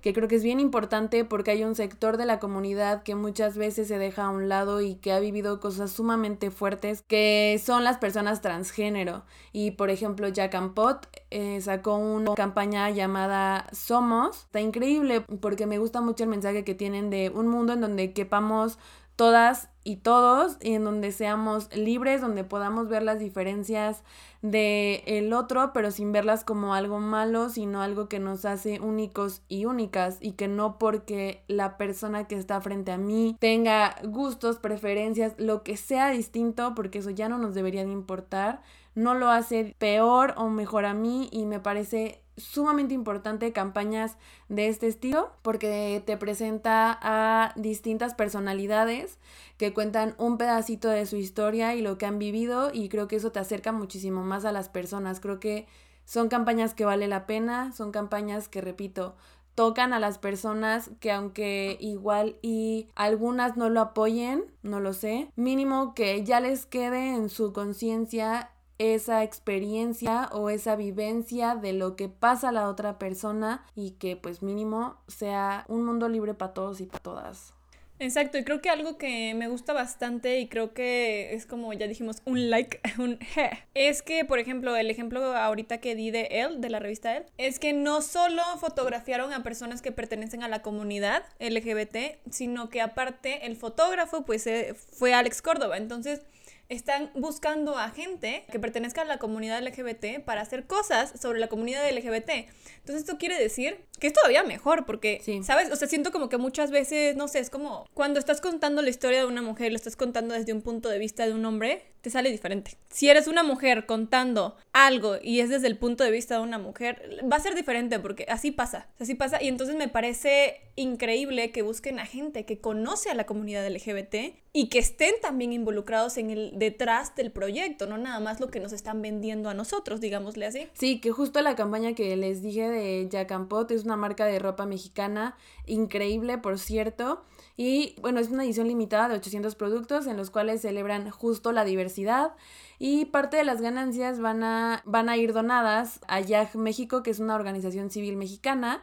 que 0.01 0.13
creo 0.13 0.27
que 0.27 0.35
es 0.35 0.43
bien 0.43 0.59
importante 0.59 1.25
porque 1.25 1.51
hay 1.51 1.63
un 1.63 1.75
sector 1.75 2.17
de 2.17 2.25
la 2.25 2.39
comunidad 2.39 3.03
que 3.03 3.15
muchas 3.15 3.57
veces 3.57 3.87
se 3.87 3.97
deja 3.97 4.25
a 4.25 4.29
un 4.29 4.49
lado 4.49 4.81
y 4.81 4.95
que 4.95 5.11
ha 5.11 5.19
vivido 5.19 5.59
cosas 5.59 5.91
sumamente 5.91 6.51
fuertes, 6.51 7.03
que 7.07 7.61
son 7.63 7.83
las 7.83 7.97
personas 7.97 8.41
transgénero. 8.41 9.23
Y 9.53 9.71
por 9.71 9.89
ejemplo, 9.89 10.27
Jack 10.27 10.55
and 10.55 10.73
Pot 10.73 11.07
eh, 11.29 11.61
sacó 11.61 11.95
una 11.95 12.33
campaña 12.35 12.89
llamada 12.89 13.67
Somos. 13.71 14.41
Está 14.45 14.59
increíble 14.59 15.21
porque 15.39 15.65
me 15.65 15.77
gusta 15.77 16.01
mucho 16.01 16.23
el 16.23 16.29
mensaje 16.29 16.63
que 16.63 16.75
tienen 16.75 17.09
de 17.09 17.29
un 17.29 17.47
mundo 17.47 17.73
en 17.73 17.81
donde 17.81 18.13
quepamos 18.13 18.77
todas 19.15 19.69
y 19.83 19.97
todos 19.97 20.57
y 20.61 20.73
en 20.73 20.83
donde 20.83 21.11
seamos 21.11 21.75
libres, 21.75 22.21
donde 22.21 22.43
podamos 22.43 22.87
ver 22.87 23.03
las 23.03 23.19
diferencias 23.19 24.03
de 24.41 25.03
el 25.05 25.33
otro, 25.33 25.71
pero 25.73 25.91
sin 25.91 26.11
verlas 26.11 26.43
como 26.43 26.73
algo 26.73 26.99
malo, 26.99 27.49
sino 27.49 27.81
algo 27.81 28.07
que 28.07 28.19
nos 28.19 28.45
hace 28.45 28.79
únicos 28.79 29.41
y 29.47 29.65
únicas 29.65 30.17
y 30.19 30.33
que 30.33 30.47
no 30.47 30.77
porque 30.77 31.43
la 31.47 31.77
persona 31.77 32.27
que 32.27 32.35
está 32.35 32.61
frente 32.61 32.91
a 32.91 32.97
mí 32.97 33.35
tenga 33.39 33.95
gustos, 34.03 34.57
preferencias, 34.57 35.33
lo 35.37 35.63
que 35.63 35.77
sea 35.77 36.09
distinto, 36.09 36.73
porque 36.75 36.99
eso 36.99 37.09
ya 37.09 37.29
no 37.29 37.37
nos 37.37 37.53
debería 37.53 37.85
de 37.85 37.91
importar, 37.91 38.61
no 38.95 39.13
lo 39.13 39.29
hace 39.29 39.75
peor 39.77 40.33
o 40.37 40.49
mejor 40.49 40.85
a 40.85 40.93
mí 40.93 41.29
y 41.31 41.45
me 41.45 41.59
parece 41.59 42.20
sumamente 42.37 42.93
importante 42.93 43.53
campañas 43.53 44.17
de 44.49 44.67
este 44.67 44.87
estilo 44.87 45.31
porque 45.41 46.01
te 46.05 46.17
presenta 46.17 46.97
a 47.01 47.53
distintas 47.55 48.13
personalidades 48.13 49.17
que 49.57 49.73
cuentan 49.73 50.15
un 50.17 50.37
pedacito 50.37 50.89
de 50.89 51.05
su 51.05 51.17
historia 51.17 51.75
y 51.75 51.81
lo 51.81 51.97
que 51.97 52.05
han 52.05 52.19
vivido 52.19 52.71
y 52.73 52.89
creo 52.89 53.07
que 53.07 53.17
eso 53.17 53.31
te 53.31 53.39
acerca 53.39 53.71
muchísimo 53.71 54.23
más 54.23 54.45
a 54.45 54.51
las 54.51 54.69
personas. 54.69 55.19
Creo 55.19 55.39
que 55.39 55.67
son 56.05 56.29
campañas 56.29 56.73
que 56.73 56.85
vale 56.85 57.07
la 57.07 57.25
pena, 57.25 57.71
son 57.73 57.91
campañas 57.91 58.47
que, 58.47 58.61
repito, 58.61 59.15
tocan 59.55 59.93
a 59.93 59.99
las 59.99 60.17
personas 60.17 60.89
que 60.99 61.11
aunque 61.11 61.77
igual 61.79 62.37
y 62.41 62.87
algunas 62.95 63.57
no 63.57 63.69
lo 63.69 63.81
apoyen, 63.81 64.45
no 64.63 64.79
lo 64.79 64.93
sé, 64.93 65.31
mínimo 65.35 65.93
que 65.93 66.23
ya 66.23 66.39
les 66.39 66.65
quede 66.65 67.13
en 67.13 67.29
su 67.29 67.53
conciencia 67.53 68.49
esa 68.81 69.23
experiencia 69.23 70.27
o 70.31 70.49
esa 70.49 70.75
vivencia 70.75 71.53
de 71.55 71.73
lo 71.73 71.95
que 71.95 72.09
pasa 72.09 72.49
a 72.49 72.51
la 72.51 72.67
otra 72.67 72.97
persona 72.97 73.63
y 73.75 73.91
que 73.91 74.15
pues 74.15 74.41
mínimo 74.41 74.97
sea 75.07 75.65
un 75.67 75.85
mundo 75.85 76.09
libre 76.09 76.33
para 76.33 76.55
todos 76.55 76.81
y 76.81 76.87
para 76.87 77.03
todas. 77.03 77.53
Exacto, 77.99 78.39
y 78.39 78.43
creo 78.43 78.63
que 78.63 78.71
algo 78.71 78.97
que 78.97 79.35
me 79.35 79.47
gusta 79.47 79.73
bastante 79.73 80.39
y 80.39 80.47
creo 80.47 80.73
que 80.73 81.35
es 81.35 81.45
como 81.45 81.71
ya 81.71 81.85
dijimos 81.85 82.23
un 82.25 82.49
like, 82.49 82.79
un 82.97 83.19
je, 83.19 83.51
es 83.75 84.01
que 84.01 84.25
por 84.25 84.39
ejemplo 84.39 84.75
el 84.75 84.89
ejemplo 84.89 85.37
ahorita 85.37 85.77
que 85.77 85.93
di 85.93 86.09
de 86.09 86.27
él, 86.31 86.61
de 86.61 86.71
la 86.71 86.79
revista 86.79 87.15
él, 87.15 87.25
es 87.37 87.59
que 87.59 87.73
no 87.73 88.01
solo 88.01 88.41
fotografiaron 88.59 89.31
a 89.31 89.43
personas 89.43 89.83
que 89.83 89.91
pertenecen 89.91 90.41
a 90.41 90.47
la 90.47 90.63
comunidad 90.63 91.21
LGBT, 91.39 92.17
sino 92.31 92.69
que 92.69 92.81
aparte 92.81 93.45
el 93.45 93.55
fotógrafo 93.55 94.25
pues 94.25 94.47
eh, 94.47 94.73
fue 94.73 95.13
Alex 95.13 95.43
Córdoba, 95.43 95.77
entonces 95.77 96.21
están 96.71 97.11
buscando 97.15 97.77
a 97.77 97.89
gente 97.89 98.45
que 98.49 98.57
pertenezca 98.57 99.01
a 99.01 99.05
la 99.05 99.17
comunidad 99.17 99.61
LGBT 99.61 100.23
para 100.23 100.39
hacer 100.39 100.67
cosas 100.67 101.11
sobre 101.21 101.39
la 101.39 101.49
comunidad 101.49 101.85
LGBT. 101.91 102.29
Entonces 102.77 103.01
esto 103.01 103.17
quiere 103.17 103.37
decir 103.37 103.85
que 103.99 104.07
es 104.07 104.13
todavía 104.13 104.43
mejor 104.43 104.85
porque, 104.85 105.21
¿sabes? 105.43 105.69
O 105.69 105.75
sea, 105.75 105.89
siento 105.89 106.13
como 106.13 106.29
que 106.29 106.37
muchas 106.37 106.71
veces, 106.71 107.17
no 107.17 107.27
sé, 107.27 107.39
es 107.39 107.49
como 107.49 107.85
cuando 107.93 108.19
estás 108.19 108.39
contando 108.39 108.81
la 108.81 108.89
historia 108.89 109.19
de 109.19 109.25
una 109.25 109.41
mujer, 109.41 109.71
lo 109.71 109.75
estás 109.75 109.97
contando 109.97 110.33
desde 110.33 110.53
un 110.53 110.61
punto 110.61 110.87
de 110.87 110.97
vista 110.97 111.25
de 111.27 111.33
un 111.33 111.43
hombre, 111.43 111.90
te 112.01 112.09
sale 112.09 112.31
diferente. 112.31 112.77
Si 112.89 113.09
eres 113.09 113.27
una 113.27 113.43
mujer 113.43 113.85
contando 113.85 114.55
algo 114.73 115.15
y 115.21 115.39
es 115.39 115.49
desde 115.49 115.67
el 115.67 115.77
punto 115.77 116.03
de 116.03 116.11
vista 116.11 116.35
de 116.35 116.41
una 116.41 116.57
mujer, 116.57 117.19
va 117.31 117.37
a 117.37 117.39
ser 117.39 117.55
diferente 117.55 117.99
porque 117.99 118.25
así 118.27 118.51
pasa, 118.51 118.87
así 118.99 119.15
pasa 119.15 119.41
y 119.41 119.47
entonces 119.47 119.75
me 119.75 119.87
parece 119.87 120.61
increíble 120.75 121.51
que 121.51 121.61
busquen 121.61 121.99
a 121.99 122.05
gente 122.05 122.45
que 122.45 122.59
conoce 122.59 123.09
a 123.09 123.13
la 123.13 123.25
comunidad 123.25 123.67
LGBT 123.67 124.35
y 124.53 124.67
que 124.69 124.79
estén 124.79 125.13
también 125.21 125.53
involucrados 125.53 126.17
en 126.17 126.31
el 126.31 126.51
detrás 126.55 127.15
del 127.15 127.31
proyecto, 127.31 127.87
no 127.87 127.97
nada 127.97 128.19
más 128.19 128.39
lo 128.39 128.49
que 128.49 128.59
nos 128.59 128.73
están 128.73 129.01
vendiendo 129.01 129.49
a 129.49 129.53
nosotros, 129.53 130.01
digámosle 130.01 130.45
así. 130.45 130.67
Sí, 130.73 130.99
que 130.99 131.11
justo 131.11 131.41
la 131.41 131.55
campaña 131.55 131.93
que 131.93 132.15
les 132.17 132.41
dije 132.41 132.67
de 132.67 133.07
Jacampot 133.11 133.69
es 133.71 133.85
una 133.85 133.95
marca 133.95 134.25
de 134.25 134.39
ropa 134.39 134.65
mexicana 134.65 135.37
increíble, 135.65 136.37
por 136.37 136.59
cierto. 136.59 137.23
Y 137.57 137.95
bueno, 138.01 138.19
es 138.19 138.29
una 138.29 138.43
edición 138.43 138.67
limitada 138.67 139.09
de 139.09 139.15
800 139.15 139.55
productos 139.55 140.07
en 140.07 140.17
los 140.17 140.29
cuales 140.29 140.61
celebran 140.61 141.09
justo 141.09 141.51
la 141.51 141.65
diversidad 141.65 142.33
y 142.79 143.05
parte 143.05 143.37
de 143.37 143.43
las 143.43 143.61
ganancias 143.61 144.19
van 144.19 144.43
a, 144.43 144.81
van 144.85 145.09
a 145.09 145.17
ir 145.17 145.33
donadas 145.33 145.99
a 146.07 146.19
YAG 146.19 146.55
México, 146.55 147.03
que 147.03 147.11
es 147.11 147.19
una 147.19 147.35
organización 147.35 147.89
civil 147.91 148.15
mexicana 148.17 148.81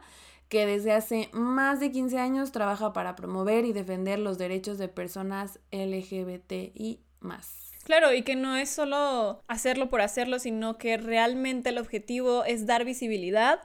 que 0.49 0.65
desde 0.65 0.93
hace 0.93 1.29
más 1.31 1.79
de 1.79 1.91
15 1.91 2.17
años 2.17 2.51
trabaja 2.51 2.91
para 2.91 3.15
promover 3.15 3.65
y 3.65 3.73
defender 3.73 4.19
los 4.19 4.37
derechos 4.37 4.77
de 4.79 4.87
personas 4.87 5.59
LGBTI 5.71 6.99
más. 7.19 7.69
Claro, 7.83 8.13
y 8.13 8.23
que 8.23 8.35
no 8.35 8.55
es 8.55 8.69
solo 8.69 9.41
hacerlo 9.47 9.89
por 9.89 10.01
hacerlo, 10.01 10.39
sino 10.39 10.77
que 10.77 10.97
realmente 10.97 11.69
el 11.69 11.77
objetivo 11.77 12.43
es 12.43 12.65
dar 12.65 12.85
visibilidad 12.85 13.61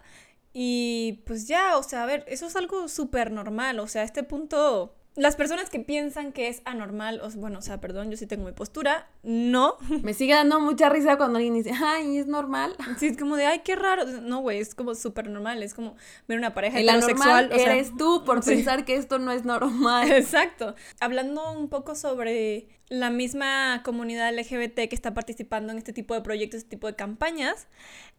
y 0.54 1.24
pues 1.26 1.48
ya, 1.48 1.76
o 1.76 1.82
sea, 1.82 2.04
a 2.04 2.06
ver, 2.06 2.24
eso 2.28 2.46
es 2.46 2.56
algo 2.56 2.88
súper 2.88 3.32
normal, 3.32 3.80
o 3.80 3.88
sea, 3.88 4.02
a 4.02 4.04
este 4.04 4.22
punto 4.22 4.94
las 5.16 5.36
personas 5.36 5.70
que 5.70 5.78
piensan 5.78 6.32
que 6.32 6.48
es 6.48 6.60
anormal, 6.64 7.20
o, 7.22 7.30
bueno, 7.38 7.60
o 7.60 7.62
sea, 7.62 7.80
perdón, 7.80 8.10
yo 8.10 8.16
sí 8.16 8.26
tengo 8.26 8.46
mi 8.46 8.52
postura, 8.52 9.08
no. 9.22 9.76
Me 10.02 10.12
sigue 10.12 10.34
dando 10.34 10.58
mucha 10.60 10.88
risa 10.88 11.16
cuando 11.16 11.36
alguien 11.36 11.54
dice, 11.54 11.72
ay, 11.72 12.18
es 12.18 12.26
normal. 12.26 12.76
Sí, 12.98 13.06
es 13.06 13.18
como 13.18 13.36
de, 13.36 13.46
ay, 13.46 13.60
qué 13.64 13.76
raro. 13.76 14.04
No, 14.04 14.40
güey, 14.40 14.58
es 14.58 14.74
como 14.74 14.94
súper 14.94 15.28
normal, 15.28 15.62
es 15.62 15.74
como 15.74 15.96
ver 16.28 16.38
una 16.38 16.54
pareja 16.54 16.78
El 16.78 16.88
heterosexual. 16.88 17.50
O 17.52 17.54
eres 17.54 17.96
tú 17.96 18.24
por 18.24 18.44
pensar 18.44 18.84
que 18.84 18.96
esto 18.96 19.18
no 19.18 19.32
es 19.32 19.44
normal. 19.44 20.10
Exacto. 20.12 20.74
Hablando 21.00 21.52
un 21.52 21.68
poco 21.68 21.94
sobre 21.94 22.68
la 22.88 23.10
misma 23.10 23.82
comunidad 23.84 24.32
LGBT 24.32 24.88
que 24.88 24.94
está 24.94 25.14
participando 25.14 25.72
en 25.72 25.78
este 25.78 25.92
tipo 25.92 26.14
de 26.14 26.20
proyectos, 26.20 26.58
este 26.58 26.70
tipo 26.70 26.86
de 26.86 26.94
campañas, 26.94 27.66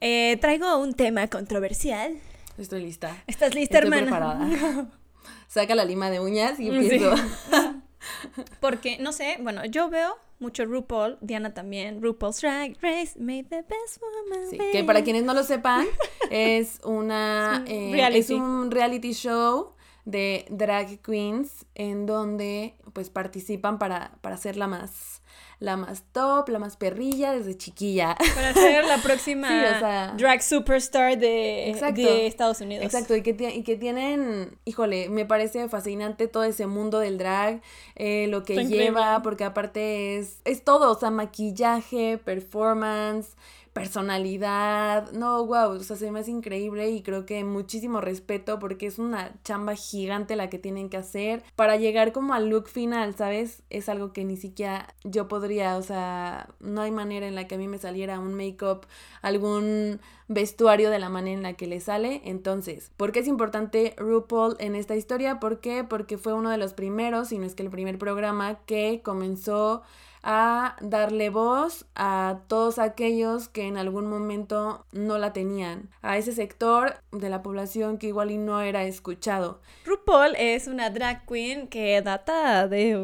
eh, 0.01 0.37
traigo 0.41 0.77
un 0.77 0.93
tema 0.93 1.27
controversial. 1.27 2.15
Estoy 2.57 2.83
lista. 2.83 3.23
¿Estás 3.27 3.53
lista, 3.53 3.79
Estoy 3.79 3.93
hermana? 3.93 4.37
Preparada. 4.45 5.04
Saca 5.47 5.75
la 5.75 5.85
lima 5.85 6.09
de 6.09 6.19
uñas 6.19 6.59
y 6.59 6.69
empiezo. 6.69 7.13
Porque, 8.59 8.97
no 8.99 9.11
sé, 9.11 9.37
bueno, 9.41 9.65
yo 9.65 9.89
veo 9.89 10.17
mucho 10.39 10.65
RuPaul, 10.65 11.17
Diana 11.21 11.53
también, 11.53 12.01
RuPaul's 12.01 12.41
Drag 12.41 12.77
Race 12.81 13.17
made 13.19 13.45
the 13.45 13.61
best 13.61 14.01
woman. 14.01 14.49
Sí, 14.49 14.57
que 14.71 14.83
para 14.83 15.03
quienes 15.03 15.23
no 15.23 15.33
lo 15.33 15.43
sepan, 15.43 15.85
es 16.29 16.79
una 16.83 17.63
Es 17.65 17.71
un 17.71 17.77
eh, 17.77 17.89
reality. 17.93 18.19
es 18.19 18.29
un 18.31 18.71
reality 18.71 19.13
show 19.13 19.73
de 20.03 20.45
drag 20.49 21.01
queens 21.01 21.65
en 21.73 22.05
donde 22.05 22.75
pues 22.93 23.09
participan 23.09 23.79
para, 23.79 24.17
para 24.21 24.37
ser 24.37 24.55
la 24.55 24.67
más 24.67 25.23
la 25.59 25.77
más 25.77 26.03
top, 26.11 26.49
la 26.49 26.59
más 26.59 26.75
perrilla 26.77 27.31
desde 27.33 27.57
chiquilla. 27.57 28.15
Para 28.35 28.53
ser 28.53 28.85
la 28.85 28.97
próxima 29.03 29.47
Sí, 29.47 29.53
o 29.75 29.79
sea- 29.79 30.13
drag 30.17 30.43
superstar 30.43 31.17
de, 31.17 31.69
Exacto. 31.69 32.01
de 32.01 32.27
Estados 32.27 32.61
Unidos. 32.61 32.85
Exacto, 32.85 33.15
y 33.15 33.21
que, 33.21 33.31
y 33.53 33.63
que 33.63 33.75
tienen, 33.77 34.57
híjole, 34.65 35.09
me 35.09 35.25
parece 35.25 35.67
fascinante 35.69 36.27
todo 36.27 36.43
ese 36.43 36.67
mundo 36.67 36.99
del 36.99 37.17
drag, 37.17 37.61
eh, 37.95 38.27
lo 38.29 38.43
que 38.43 38.53
increíble. 38.53 38.83
lleva, 38.85 39.21
porque 39.21 39.43
aparte 39.43 40.17
es, 40.17 40.39
es 40.45 40.63
todo, 40.63 40.91
o 40.91 40.99
sea, 40.99 41.09
maquillaje, 41.09 42.17
performance, 42.17 43.35
personalidad, 43.75 45.11
no, 45.11 45.45
wow, 45.45 45.71
o 45.71 45.79
sea, 45.81 45.97
se 45.97 46.09
me 46.09 46.21
hace 46.21 46.31
increíble 46.31 46.91
y 46.91 47.03
creo 47.03 47.25
que 47.25 47.43
muchísimo 47.43 47.99
respeto 47.99 48.57
porque 48.57 48.87
es 48.87 48.99
una 48.99 49.33
chamba 49.43 49.75
gigante 49.75 50.37
la 50.37 50.49
que 50.49 50.57
tienen 50.57 50.87
que 50.87 50.95
hacer 50.95 51.43
para 51.57 51.75
llegar 51.75 52.13
como 52.13 52.33
al 52.33 52.47
look 52.47 52.69
final, 52.69 53.15
¿sabes? 53.15 53.63
Es 53.69 53.89
algo 53.89 54.13
que 54.13 54.23
ni 54.23 54.37
siquiera 54.37 54.87
yo 55.03 55.27
podría, 55.27 55.75
o 55.75 55.81
sea, 55.81 56.47
no 56.61 56.83
hay 56.83 56.91
manera 56.91 57.27
en 57.27 57.35
la 57.35 57.49
que 57.49 57.55
a 57.55 57.57
mí 57.57 57.67
me 57.67 57.77
saliera 57.77 58.17
un 58.17 58.33
make-up, 58.33 58.87
algún 59.21 59.99
vestuario 60.29 60.89
de 60.89 60.99
la 60.99 61.09
manera 61.09 61.35
en 61.35 61.43
la 61.43 61.53
que 61.55 61.67
le 61.67 61.81
sale. 61.81 62.21
Entonces, 62.23 62.93
¿por 62.95 63.11
qué 63.11 63.19
es 63.19 63.27
importante 63.27 63.93
RuPaul 63.97 64.55
en 64.59 64.75
esta 64.75 64.95
historia? 64.95 65.41
¿Por 65.41 65.59
qué? 65.59 65.83
Porque 65.83 66.17
fue 66.17 66.31
uno 66.31 66.49
de 66.49 66.57
los 66.57 66.73
primeros, 66.73 67.27
si 67.27 67.39
no 67.39 67.45
es 67.45 67.55
que 67.55 67.63
el 67.63 67.71
primer 67.71 67.97
programa 67.99 68.57
que 68.65 69.01
comenzó 69.03 69.83
a 70.27 70.75
darle 70.81 71.29
voz 71.29 71.85
a 71.93 72.39
todos 72.47 72.79
aquellos 72.79 73.47
que 73.47 73.67
en 73.67 73.77
algún 73.77 74.07
momento 74.07 74.83
no 74.91 75.19
la 75.19 75.33
tenían, 75.33 75.91
a 76.01 76.17
ese 76.17 76.31
sector 76.31 76.95
de 77.11 77.29
la 77.29 77.43
población 77.43 77.99
que 77.99 78.07
igual 78.07 78.31
y 78.31 78.37
no 78.37 78.59
era 78.59 78.85
escuchado. 78.85 79.61
RuPaul 79.85 80.35
es 80.39 80.67
una 80.67 80.89
drag 80.89 81.27
queen 81.27 81.67
que 81.67 82.01
data 82.01 82.67
de 82.67 82.95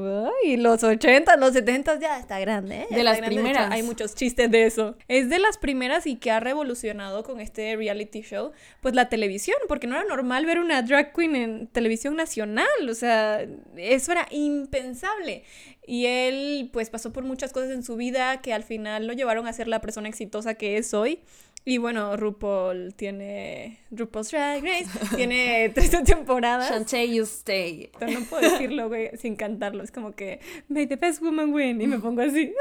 ay, 0.44 0.58
los 0.58 0.84
80, 0.84 1.38
los 1.38 1.54
70 1.54 2.00
ya 2.00 2.18
está 2.18 2.40
grande. 2.40 2.76
¿eh? 2.76 2.88
De 2.90 2.98
está 2.98 3.04
las 3.04 3.18
grande. 3.18 3.36
hecho, 3.36 3.44
primeras. 3.44 3.72
hay 3.72 3.84
muchos 3.84 4.16
chistes 4.16 4.50
de 4.50 4.66
eso. 4.66 4.96
Es 5.08 5.30
de 5.30 5.38
las 5.38 5.60
primeras 5.60 6.08
y 6.08 6.16
que 6.16 6.32
ha 6.32 6.40
revolucionado 6.40 7.24
con 7.24 7.40
este 7.40 7.76
reality 7.76 8.24
show, 8.24 8.52
pues 8.82 8.96
la 8.96 9.10
televisión, 9.10 9.58
porque 9.68 9.86
no 9.86 9.96
era 9.96 10.06
normal 10.06 10.48
ver 10.48 10.58
una 10.58 10.82
drag 10.82 11.14
queen 11.14 11.36
en 11.36 11.68
televisión 11.68 12.16
nacional, 12.16 12.66
o 12.90 12.96
sea, 12.96 13.46
eso 13.78 14.12
era 14.12 14.28
impensable. 14.32 15.44
Y 15.86 16.06
él 16.06 16.70
pues 16.72 16.90
pasó 16.90 17.12
por 17.12 17.24
muchas 17.24 17.54
cosas 17.54 17.72
en 17.72 17.84
su 17.84 17.96
vida 17.96 18.42
que 18.42 18.54
al 18.54 18.64
final 18.64 19.08
lo 19.08 19.14
llevaron 19.14 19.48
a 19.48 19.54
ser 19.54 19.68
la 19.68 19.82
persona 19.82 20.10
exitosa 20.10 20.54
que 20.54 20.78
es 20.78 20.94
hoy. 20.94 21.20
Y 21.64 21.78
bueno, 21.78 22.18
RuPaul 22.18 22.96
tiene 22.96 23.78
RuPaul's 23.92 24.32
Drag 24.32 24.64
Race, 24.64 24.88
tiene 25.16 25.70
13 25.74 26.04
temporadas. 26.04 26.70
Shantae, 26.72 27.14
you 27.14 27.24
stay. 27.24 27.92
Pero 28.00 28.20
no 28.20 28.26
puedo 28.26 28.50
decirlo, 28.50 28.88
güey, 28.88 29.12
sin 29.18 29.36
cantarlo. 29.36 29.84
Es 29.84 29.92
como 29.92 30.14
que, 30.14 30.40
may 30.70 30.88
the 30.88 30.96
best 30.96 31.22
woman 31.22 31.54
win. 31.54 31.80
Y 31.82 31.88
me 31.88 32.00
pongo 32.00 32.22
así. 32.22 32.54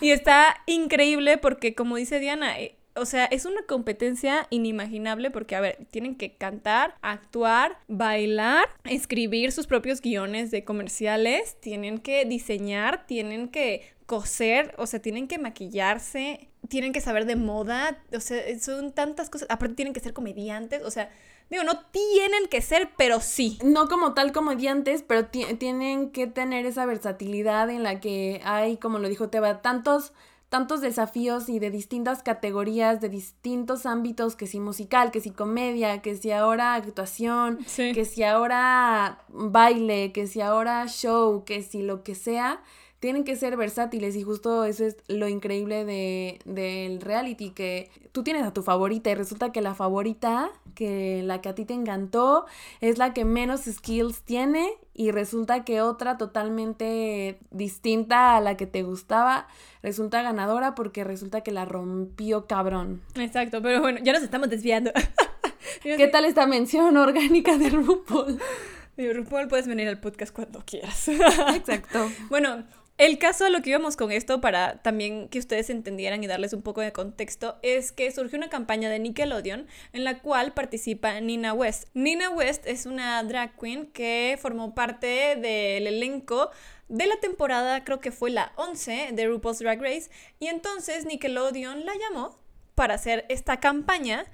y 0.00 0.10
está 0.10 0.56
increíble 0.66 1.36
porque, 1.36 1.74
como 1.74 1.96
dice 1.96 2.18
Diana, 2.18 2.58
eh, 2.58 2.76
o 2.96 3.06
sea, 3.06 3.24
es 3.26 3.44
una 3.44 3.62
competencia 3.62 4.46
inimaginable 4.50 5.30
porque, 5.30 5.56
a 5.56 5.60
ver, 5.60 5.86
tienen 5.90 6.14
que 6.16 6.36
cantar, 6.36 6.94
actuar, 7.02 7.78
bailar, 7.88 8.68
escribir 8.84 9.52
sus 9.52 9.66
propios 9.66 10.00
guiones 10.00 10.50
de 10.50 10.64
comerciales, 10.64 11.60
tienen 11.60 11.98
que 11.98 12.24
diseñar, 12.24 13.06
tienen 13.06 13.48
que 13.48 13.82
coser, 14.06 14.74
o 14.78 14.86
sea, 14.86 15.00
tienen 15.00 15.28
que 15.28 15.38
maquillarse, 15.38 16.48
tienen 16.68 16.92
que 16.92 17.00
saber 17.00 17.26
de 17.26 17.36
moda, 17.36 17.98
o 18.14 18.20
sea, 18.20 18.40
son 18.60 18.92
tantas 18.92 19.30
cosas. 19.30 19.48
Aparte, 19.50 19.74
tienen 19.74 19.94
que 19.94 20.00
ser 20.00 20.12
comediantes, 20.12 20.82
o 20.82 20.90
sea, 20.90 21.10
digo, 21.50 21.64
no 21.64 21.80
tienen 21.86 22.46
que 22.48 22.60
ser, 22.60 22.90
pero 22.96 23.20
sí. 23.20 23.58
No 23.64 23.88
como 23.88 24.14
tal 24.14 24.32
comediantes, 24.32 25.02
pero 25.02 25.26
ti- 25.26 25.54
tienen 25.58 26.10
que 26.10 26.26
tener 26.26 26.64
esa 26.66 26.86
versatilidad 26.86 27.70
en 27.70 27.82
la 27.82 28.00
que 28.00 28.40
hay, 28.44 28.76
como 28.76 28.98
lo 28.98 29.08
dijo 29.08 29.28
Teba, 29.30 29.62
tantos 29.62 30.12
tantos 30.48 30.80
desafíos 30.80 31.48
y 31.48 31.58
de 31.58 31.70
distintas 31.70 32.22
categorías, 32.22 33.00
de 33.00 33.08
distintos 33.08 33.86
ámbitos, 33.86 34.36
que 34.36 34.46
si 34.46 34.60
musical, 34.60 35.10
que 35.10 35.20
si 35.20 35.30
comedia, 35.30 36.00
que 36.00 36.16
si 36.16 36.30
ahora 36.30 36.74
actuación, 36.74 37.58
Sí. 37.66 37.92
que 37.92 38.04
si 38.04 38.22
ahora 38.22 39.24
baile, 39.28 40.12
que 40.12 40.26
si 40.26 40.40
ahora 40.40 40.86
show, 40.86 41.44
que 41.44 41.62
si 41.62 41.82
lo 41.82 42.04
que 42.04 42.14
sea, 42.14 42.62
tienen 43.04 43.24
que 43.24 43.36
ser 43.36 43.58
versátiles 43.58 44.16
y 44.16 44.22
justo 44.22 44.64
eso 44.64 44.86
es 44.86 44.96
lo 45.08 45.28
increíble 45.28 45.84
de, 45.84 46.38
del 46.46 47.02
reality, 47.02 47.50
que 47.50 47.90
tú 48.12 48.22
tienes 48.22 48.44
a 48.44 48.54
tu 48.54 48.62
favorita 48.62 49.10
y 49.10 49.14
resulta 49.14 49.52
que 49.52 49.60
la 49.60 49.74
favorita, 49.74 50.50
que 50.74 51.20
la 51.22 51.42
que 51.42 51.50
a 51.50 51.54
ti 51.54 51.66
te 51.66 51.74
encantó, 51.74 52.46
es 52.80 52.96
la 52.96 53.12
que 53.12 53.26
menos 53.26 53.64
skills 53.64 54.22
tiene 54.22 54.70
y 54.94 55.10
resulta 55.10 55.64
que 55.66 55.82
otra 55.82 56.16
totalmente 56.16 57.40
distinta 57.50 58.38
a 58.38 58.40
la 58.40 58.56
que 58.56 58.66
te 58.66 58.82
gustaba 58.84 59.48
resulta 59.82 60.22
ganadora 60.22 60.74
porque 60.74 61.04
resulta 61.04 61.42
que 61.42 61.52
la 61.52 61.66
rompió 61.66 62.46
cabrón. 62.46 63.02
Exacto, 63.16 63.60
pero 63.60 63.82
bueno, 63.82 64.00
ya 64.02 64.14
nos 64.14 64.22
estamos 64.22 64.48
desviando. 64.48 64.92
¿Qué 65.82 66.08
tal 66.08 66.24
esta 66.24 66.46
mención 66.46 66.96
orgánica 66.96 67.58
de 67.58 67.68
RuPaul? 67.68 68.40
Digo, 68.96 69.12
RuPaul, 69.12 69.48
puedes 69.48 69.66
venir 69.66 69.88
al 69.88 70.00
podcast 70.00 70.34
cuando 70.34 70.62
quieras. 70.64 71.08
Exacto. 71.08 72.10
Bueno, 72.30 72.64
el 72.96 73.18
caso 73.18 73.44
a 73.44 73.50
lo 73.50 73.60
que 73.60 73.70
íbamos 73.70 73.96
con 73.96 74.12
esto, 74.12 74.40
para 74.40 74.80
también 74.82 75.28
que 75.28 75.40
ustedes 75.40 75.68
entendieran 75.68 76.22
y 76.22 76.28
darles 76.28 76.52
un 76.52 76.62
poco 76.62 76.80
de 76.80 76.92
contexto, 76.92 77.56
es 77.62 77.90
que 77.90 78.10
surgió 78.12 78.38
una 78.38 78.50
campaña 78.50 78.88
de 78.88 79.00
Nickelodeon 79.00 79.66
en 79.92 80.04
la 80.04 80.20
cual 80.20 80.52
participa 80.54 81.20
Nina 81.20 81.52
West. 81.52 81.88
Nina 81.94 82.30
West 82.30 82.66
es 82.66 82.86
una 82.86 83.22
drag 83.24 83.58
queen 83.58 83.86
que 83.86 84.38
formó 84.40 84.74
parte 84.74 85.36
del 85.36 85.86
elenco 85.86 86.50
de 86.88 87.06
la 87.06 87.16
temporada, 87.16 87.82
creo 87.82 87.98
que 87.98 88.12
fue 88.12 88.30
la 88.30 88.52
11 88.56 89.10
de 89.12 89.26
RuPaul's 89.26 89.58
Drag 89.58 89.80
Race, 89.80 90.10
y 90.38 90.46
entonces 90.46 91.04
Nickelodeon 91.06 91.84
la 91.84 91.94
llamó 91.94 92.38
para 92.74 92.94
hacer 92.94 93.24
esta 93.28 93.58
campaña 93.58 94.24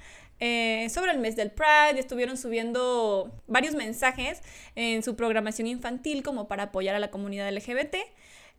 eh, 0.41 0.89
sobre 0.91 1.13
el 1.13 1.19
mes 1.19 1.37
del 1.37 1.51
Pride. 1.51 1.99
Estuvieron 2.01 2.37
subiendo 2.37 3.31
varios 3.47 3.75
mensajes 3.75 4.43
en 4.75 5.03
su 5.03 5.15
programación 5.15 5.69
infantil 5.69 6.23
como 6.23 6.49
para 6.49 6.65
apoyar 6.65 6.97
a 6.97 6.99
la 6.99 7.11
comunidad 7.11 7.51
LGBT. 7.53 7.97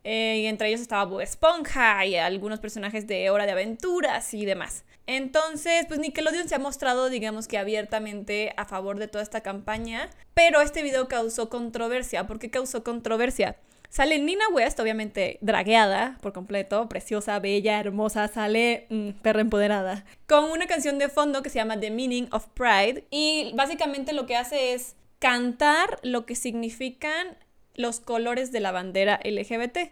Eh, 0.04 0.40
y 0.42 0.46
entre 0.46 0.68
ellos 0.68 0.80
estaba 0.80 1.04
Bob 1.04 1.20
Esponja 1.20 2.04
y 2.06 2.16
algunos 2.16 2.60
personajes 2.60 3.06
de 3.06 3.30
Hora 3.30 3.46
de 3.46 3.52
Aventuras 3.52 4.34
y 4.34 4.44
demás. 4.44 4.84
Entonces, 5.06 5.86
pues 5.86 6.00
Nickelodeon 6.00 6.48
se 6.48 6.54
ha 6.54 6.58
mostrado, 6.58 7.08
digamos 7.08 7.48
que 7.48 7.58
abiertamente 7.58 8.52
a 8.56 8.64
favor 8.64 8.98
de 8.98 9.08
toda 9.08 9.22
esta 9.22 9.40
campaña, 9.40 10.10
pero 10.34 10.60
este 10.60 10.82
video 10.82 11.08
causó 11.08 11.48
controversia. 11.48 12.26
¿Por 12.26 12.38
qué 12.38 12.50
causó 12.50 12.84
controversia? 12.84 13.56
Sale 13.92 14.18
Nina 14.18 14.48
West, 14.48 14.80
obviamente 14.80 15.36
dragueada 15.42 16.16
por 16.22 16.32
completo, 16.32 16.88
preciosa, 16.88 17.38
bella, 17.40 17.78
hermosa, 17.78 18.26
sale 18.28 18.86
mm, 18.88 19.10
perra 19.20 19.42
empoderada, 19.42 20.06
con 20.26 20.44
una 20.50 20.66
canción 20.66 20.98
de 20.98 21.10
fondo 21.10 21.42
que 21.42 21.50
se 21.50 21.56
llama 21.56 21.78
The 21.78 21.90
Meaning 21.90 22.28
of 22.32 22.46
Pride 22.54 23.04
y 23.10 23.52
básicamente 23.54 24.14
lo 24.14 24.24
que 24.24 24.36
hace 24.36 24.72
es 24.72 24.96
cantar 25.18 25.98
lo 26.02 26.24
que 26.24 26.36
significan 26.36 27.36
los 27.74 28.00
colores 28.00 28.52
de 28.52 28.60
la 28.60 28.72
bandera 28.72 29.20
LGBT. 29.24 29.90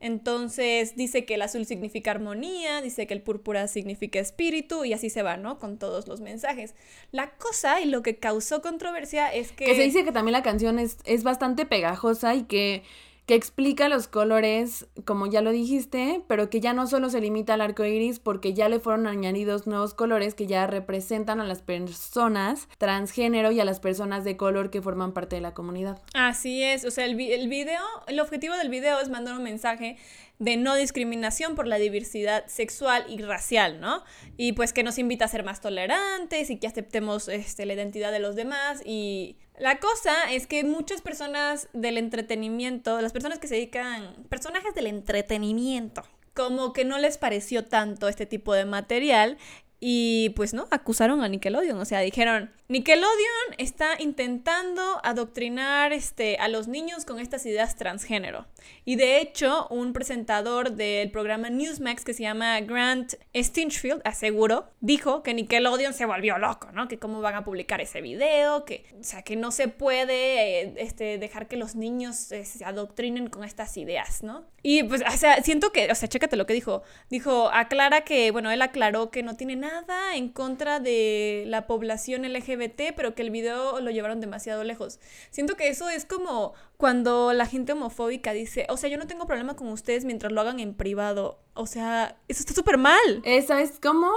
Entonces 0.00 0.96
dice 0.96 1.24
que 1.24 1.34
el 1.34 1.42
azul 1.42 1.64
significa 1.64 2.10
armonía, 2.10 2.82
dice 2.82 3.06
que 3.06 3.14
el 3.14 3.22
púrpura 3.22 3.68
significa 3.68 4.18
espíritu 4.18 4.84
y 4.84 4.92
así 4.92 5.10
se 5.10 5.22
va, 5.22 5.36
¿no? 5.36 5.60
Con 5.60 5.78
todos 5.78 6.08
los 6.08 6.20
mensajes. 6.20 6.74
La 7.12 7.30
cosa 7.36 7.80
y 7.80 7.84
lo 7.84 8.02
que 8.02 8.16
causó 8.16 8.62
controversia 8.62 9.32
es 9.32 9.52
que... 9.52 9.64
Que 9.64 9.76
se 9.76 9.82
dice 9.82 10.04
que 10.04 10.10
también 10.10 10.32
la 10.32 10.42
canción 10.42 10.80
es, 10.80 10.96
es 11.04 11.22
bastante 11.22 11.66
pegajosa 11.66 12.34
y 12.34 12.42
que, 12.42 12.82
que 13.26 13.34
explica 13.36 13.88
los 13.88 14.08
colores, 14.08 14.86
como 15.04 15.26
ya 15.26 15.42
lo 15.42 15.52
dijiste, 15.52 16.22
pero 16.26 16.50
que 16.50 16.60
ya 16.60 16.72
no 16.72 16.86
solo 16.88 17.08
se 17.08 17.20
limita 17.20 17.54
al 17.54 17.60
arco 17.60 17.84
iris, 17.84 18.18
porque 18.18 18.52
ya 18.52 18.68
le 18.68 18.80
fueron 18.80 19.06
añadidos 19.06 19.66
nuevos 19.68 19.94
colores 19.94 20.34
que 20.34 20.46
ya 20.48 20.66
representan 20.66 21.40
a 21.40 21.44
las 21.44 21.62
personas 21.62 22.68
transgénero 22.78 23.52
y 23.52 23.60
a 23.60 23.64
las 23.64 23.78
personas 23.80 24.24
de 24.24 24.36
color 24.36 24.70
que 24.70 24.82
forman 24.82 25.12
parte 25.12 25.36
de 25.36 25.42
la 25.42 25.54
comunidad. 25.54 26.02
Así 26.14 26.62
es, 26.64 26.84
o 26.84 26.90
sea, 26.90 27.04
el, 27.04 27.14
vi- 27.14 27.32
el 27.32 27.48
video, 27.48 27.82
el 28.08 28.18
objetivo 28.18 28.56
del 28.56 28.68
video 28.70 28.98
es 29.00 29.08
mandar 29.08 29.36
un 29.36 29.44
mensaje 29.44 29.96
de 30.42 30.56
no 30.56 30.74
discriminación 30.74 31.54
por 31.54 31.68
la 31.68 31.76
diversidad 31.76 32.44
sexual 32.48 33.04
y 33.08 33.22
racial, 33.22 33.80
¿no? 33.80 34.02
Y 34.36 34.54
pues 34.54 34.72
que 34.72 34.82
nos 34.82 34.98
invita 34.98 35.24
a 35.24 35.28
ser 35.28 35.44
más 35.44 35.60
tolerantes 35.60 36.50
y 36.50 36.58
que 36.58 36.66
aceptemos 36.66 37.28
este, 37.28 37.64
la 37.64 37.74
identidad 37.74 38.10
de 38.10 38.18
los 38.18 38.34
demás. 38.34 38.82
Y 38.84 39.36
la 39.56 39.78
cosa 39.78 40.32
es 40.32 40.48
que 40.48 40.64
muchas 40.64 41.00
personas 41.00 41.68
del 41.74 41.96
entretenimiento, 41.96 43.00
las 43.00 43.12
personas 43.12 43.38
que 43.38 43.46
se 43.46 43.54
dedican, 43.54 44.16
personajes 44.28 44.74
del 44.74 44.88
entretenimiento, 44.88 46.02
como 46.34 46.72
que 46.72 46.84
no 46.84 46.98
les 46.98 47.18
pareció 47.18 47.64
tanto 47.64 48.08
este 48.08 48.26
tipo 48.26 48.52
de 48.52 48.64
material 48.64 49.38
y 49.84 50.28
pues 50.36 50.54
no, 50.54 50.68
acusaron 50.70 51.24
a 51.24 51.28
Nickelodeon, 51.28 51.76
o 51.76 51.84
sea, 51.84 51.98
dijeron, 52.02 52.52
Nickelodeon 52.68 53.56
está 53.58 54.00
intentando 54.00 54.80
adoctrinar 55.02 55.92
este, 55.92 56.36
a 56.36 56.46
los 56.46 56.68
niños 56.68 57.04
con 57.04 57.18
estas 57.18 57.44
ideas 57.46 57.74
transgénero. 57.74 58.46
Y 58.84 58.94
de 58.94 59.20
hecho, 59.20 59.66
un 59.70 59.92
presentador 59.92 60.70
del 60.70 61.10
programa 61.10 61.50
Newsmax 61.50 62.04
que 62.04 62.14
se 62.14 62.22
llama 62.22 62.60
Grant 62.60 63.14
Stinchfield 63.34 64.02
aseguró, 64.04 64.68
dijo 64.80 65.24
que 65.24 65.34
Nickelodeon 65.34 65.94
se 65.94 66.06
volvió 66.06 66.38
loco, 66.38 66.70
¿no? 66.70 66.86
Que 66.86 67.00
cómo 67.00 67.20
van 67.20 67.34
a 67.34 67.42
publicar 67.42 67.80
ese 67.80 68.00
video, 68.00 68.64
que, 68.64 68.84
o 69.00 69.02
sea, 69.02 69.22
que 69.22 69.34
no 69.34 69.50
se 69.50 69.66
puede 69.66 70.60
eh, 70.60 70.74
este, 70.76 71.18
dejar 71.18 71.48
que 71.48 71.56
los 71.56 71.74
niños 71.74 72.30
eh, 72.30 72.44
se 72.44 72.64
adoctrinen 72.64 73.28
con 73.30 73.42
estas 73.42 73.76
ideas, 73.76 74.22
¿no? 74.22 74.44
Y 74.62 74.84
pues, 74.84 75.02
o 75.02 75.16
sea, 75.16 75.42
siento 75.42 75.72
que, 75.72 75.90
o 75.90 75.94
sea, 75.96 76.08
chécate 76.08 76.36
lo 76.36 76.46
que 76.46 76.54
dijo. 76.54 76.84
Dijo, 77.10 77.50
aclara 77.52 78.02
que, 78.02 78.30
bueno, 78.30 78.52
él 78.52 78.62
aclaró 78.62 79.10
que 79.10 79.24
no 79.24 79.36
tiene 79.36 79.56
nada 79.56 79.71
en 80.14 80.28
contra 80.28 80.80
de 80.80 81.44
la 81.46 81.66
población 81.66 82.22
LGBT, 82.30 82.94
pero 82.96 83.14
que 83.14 83.22
el 83.22 83.30
video 83.30 83.80
lo 83.80 83.90
llevaron 83.90 84.20
demasiado 84.20 84.64
lejos. 84.64 84.98
Siento 85.30 85.56
que 85.56 85.68
eso 85.68 85.88
es 85.88 86.04
como 86.04 86.52
cuando 86.76 87.32
la 87.32 87.46
gente 87.46 87.72
homofóbica 87.72 88.32
dice, 88.32 88.66
o 88.68 88.76
sea, 88.76 88.90
yo 88.90 88.98
no 88.98 89.06
tengo 89.06 89.26
problema 89.26 89.54
con 89.56 89.68
ustedes 89.68 90.04
mientras 90.04 90.32
lo 90.32 90.40
hagan 90.40 90.60
en 90.60 90.74
privado. 90.74 91.38
O 91.54 91.66
sea, 91.66 92.16
eso 92.28 92.40
está 92.40 92.52
súper 92.54 92.78
mal. 92.78 92.98
Esa 93.24 93.60
es 93.62 93.78
como 93.80 94.10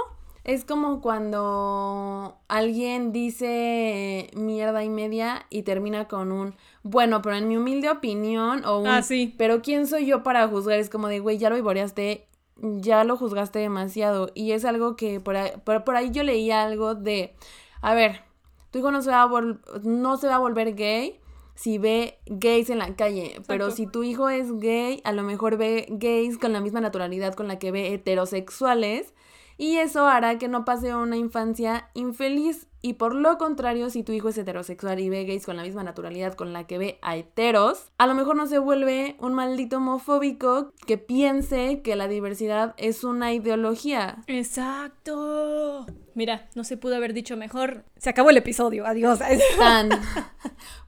es 0.44 0.64
como 0.64 1.00
cuando 1.00 2.38
alguien 2.46 3.10
dice 3.12 4.30
mierda 4.34 4.84
y 4.84 4.88
media 4.88 5.44
y 5.50 5.62
termina 5.62 6.06
con 6.06 6.30
un 6.30 6.54
bueno, 6.84 7.20
pero 7.20 7.34
en 7.36 7.48
mi 7.48 7.56
humilde 7.56 7.90
opinión 7.90 8.64
o 8.64 8.78
un 8.78 8.86
Ah, 8.86 9.02
sí. 9.02 9.34
pero 9.38 9.60
quién 9.60 9.88
soy 9.88 10.06
yo 10.06 10.22
para 10.22 10.46
juzgar 10.46 10.78
es 10.78 10.88
como 10.88 11.08
de 11.08 11.18
güey, 11.18 11.38
ya 11.38 11.50
lo 11.50 11.56
vivoreaste, 11.56 12.28
ya 12.60 13.04
lo 13.04 13.16
juzgaste 13.16 13.58
demasiado 13.58 14.30
y 14.34 14.52
es 14.52 14.64
algo 14.64 14.96
que 14.96 15.20
por 15.20 15.36
ahí, 15.36 15.50
por, 15.64 15.84
por 15.84 15.96
ahí 15.96 16.10
yo 16.10 16.22
leía 16.22 16.62
algo 16.64 16.94
de 16.94 17.34
a 17.82 17.94
ver, 17.94 18.22
tu 18.70 18.78
hijo 18.78 18.90
no 18.90 19.02
se 19.02 19.10
va 19.10 19.22
a 19.22 19.26
vol- 19.28 19.60
no 19.82 20.16
se 20.16 20.28
va 20.28 20.36
a 20.36 20.38
volver 20.38 20.74
gay 20.74 21.20
si 21.54 21.78
ve 21.78 22.18
gays 22.26 22.68
en 22.70 22.78
la 22.78 22.94
calle, 22.96 23.40
pero 23.46 23.70
si 23.70 23.86
tu 23.86 24.02
hijo 24.02 24.28
es 24.28 24.52
gay, 24.58 25.00
a 25.04 25.12
lo 25.12 25.22
mejor 25.22 25.56
ve 25.56 25.86
gays 25.88 26.36
con 26.38 26.52
la 26.52 26.60
misma 26.60 26.80
naturalidad 26.80 27.34
con 27.34 27.48
la 27.48 27.58
que 27.58 27.70
ve 27.70 27.94
heterosexuales 27.94 29.14
y 29.58 29.76
eso 29.76 30.06
hará 30.06 30.38
que 30.38 30.48
no 30.48 30.64
pase 30.64 30.94
una 30.94 31.16
infancia 31.16 31.90
infeliz. 31.94 32.68
Y 32.82 32.94
por 32.94 33.14
lo 33.14 33.36
contrario, 33.38 33.90
si 33.90 34.02
tu 34.02 34.12
hijo 34.12 34.28
es 34.28 34.38
heterosexual 34.38 35.00
y 35.00 35.08
ve 35.08 35.24
gays 35.24 35.44
con 35.44 35.56
la 35.56 35.64
misma 35.64 35.82
naturalidad 35.82 36.34
con 36.34 36.52
la 36.52 36.66
que 36.66 36.78
ve 36.78 36.98
a 37.02 37.16
heteros, 37.16 37.90
a 37.98 38.06
lo 38.06 38.14
mejor 38.14 38.36
no 38.36 38.46
se 38.46 38.58
vuelve 38.58 39.16
un 39.18 39.34
maldito 39.34 39.78
homofóbico 39.78 40.72
que 40.86 40.98
piense 40.98 41.80
que 41.82 41.96
la 41.96 42.06
diversidad 42.06 42.74
es 42.76 43.02
una 43.02 43.32
ideología. 43.32 44.22
Exacto. 44.28 45.86
Mira, 46.16 46.48
no 46.54 46.64
se 46.64 46.78
pudo 46.78 46.96
haber 46.96 47.12
dicho 47.12 47.36
mejor. 47.36 47.84
Se 47.98 48.08
acabó 48.08 48.30
el 48.30 48.38
episodio, 48.38 48.86
adiós. 48.86 49.18
Tan. 49.58 49.90